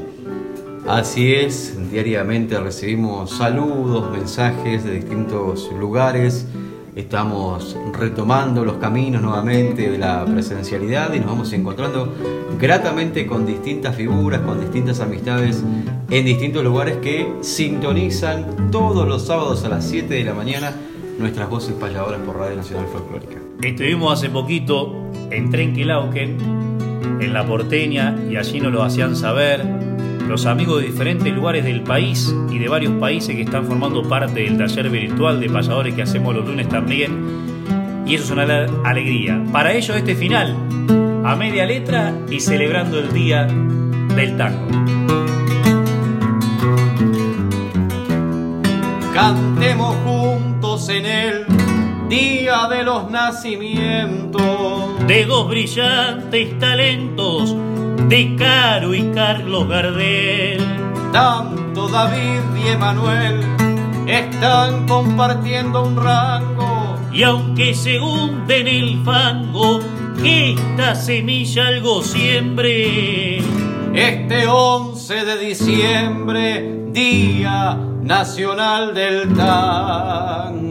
Así 0.88 1.34
es, 1.34 1.76
diariamente 1.90 2.58
recibimos 2.58 3.28
saludos, 3.28 4.10
mensajes 4.10 4.84
de 4.84 4.92
distintos 4.92 5.70
lugares. 5.78 6.46
Estamos 6.96 7.76
retomando 7.92 8.64
los 8.64 8.78
caminos 8.78 9.20
nuevamente 9.20 9.90
de 9.90 9.98
la 9.98 10.24
presencialidad 10.24 11.12
y 11.12 11.18
nos 11.18 11.28
vamos 11.28 11.52
encontrando 11.52 12.10
gratamente 12.58 13.26
con 13.26 13.44
distintas 13.44 13.94
figuras, 13.94 14.40
con 14.40 14.58
distintas 14.58 15.00
amistades 15.00 15.62
en 16.08 16.24
distintos 16.24 16.64
lugares 16.64 16.96
que 16.96 17.30
sintonizan 17.42 18.70
todos 18.70 19.06
los 19.06 19.26
sábados 19.26 19.62
a 19.66 19.68
las 19.68 19.84
7 19.84 20.14
de 20.14 20.24
la 20.24 20.32
mañana 20.32 20.72
nuestras 21.18 21.50
voces 21.50 21.74
payadoras 21.74 22.20
por 22.20 22.38
Radio 22.38 22.56
Nacional 22.56 22.86
Folclórica. 22.86 23.42
Estuvimos 23.60 24.14
hace 24.14 24.30
poquito 24.30 24.94
en 25.30 25.50
Trenquilauquen, 25.50 26.38
en 27.20 27.32
La 27.34 27.46
Porteña, 27.46 28.16
y 28.30 28.36
allí 28.36 28.58
nos 28.58 28.72
lo 28.72 28.82
hacían 28.82 29.16
saber 29.16 29.85
los 30.28 30.46
amigos 30.46 30.80
de 30.80 30.88
diferentes 30.88 31.32
lugares 31.32 31.64
del 31.64 31.82
país 31.82 32.34
y 32.50 32.58
de 32.58 32.68
varios 32.68 32.94
países 32.94 33.34
que 33.34 33.42
están 33.42 33.66
formando 33.66 34.02
parte 34.08 34.40
del 34.40 34.58
taller 34.58 34.90
virtual 34.90 35.40
de 35.40 35.48
payadores 35.48 35.94
que 35.94 36.02
hacemos 36.02 36.34
los 36.34 36.46
lunes 36.46 36.68
también. 36.68 38.04
Y 38.06 38.14
eso 38.14 38.24
es 38.24 38.30
una 38.30 38.66
alegría. 38.84 39.42
Para 39.52 39.72
ellos 39.72 39.96
este 39.96 40.14
final, 40.14 40.56
a 41.24 41.36
media 41.36 41.66
letra 41.66 42.14
y 42.30 42.40
celebrando 42.40 42.98
el 42.98 43.12
Día 43.12 43.46
del 44.14 44.36
Tango. 44.36 44.66
Cantemos 49.14 49.96
juntos 50.04 50.88
en 50.88 51.06
el 51.06 51.46
Día 52.08 52.68
de 52.68 52.82
los 52.84 53.10
Nacimientos 53.10 55.06
de 55.06 55.24
dos 55.24 55.48
brillantes 55.48 56.58
talentos 56.58 57.56
de 58.08 58.36
Caro 58.36 58.94
y 58.94 59.10
Carlos 59.12 59.68
Gardel. 59.68 60.62
Tanto 61.12 61.88
David 61.88 62.40
y 62.64 62.68
Emanuel 62.68 63.40
están 64.06 64.86
compartiendo 64.86 65.82
un 65.82 65.96
rango. 65.96 66.96
Y 67.12 67.22
aunque 67.22 67.74
se 67.74 67.98
hunde 67.98 68.60
en 68.60 68.68
el 68.68 69.04
fango, 69.04 69.80
que 70.22 70.52
esta 70.52 70.94
semilla 70.94 71.68
algo 71.68 72.02
siempre. 72.02 73.38
Este 73.94 74.46
11 74.46 75.24
de 75.24 75.38
diciembre, 75.38 76.86
Día 76.92 77.78
Nacional 78.02 78.94
del 78.94 79.34
Tango. 79.34 80.65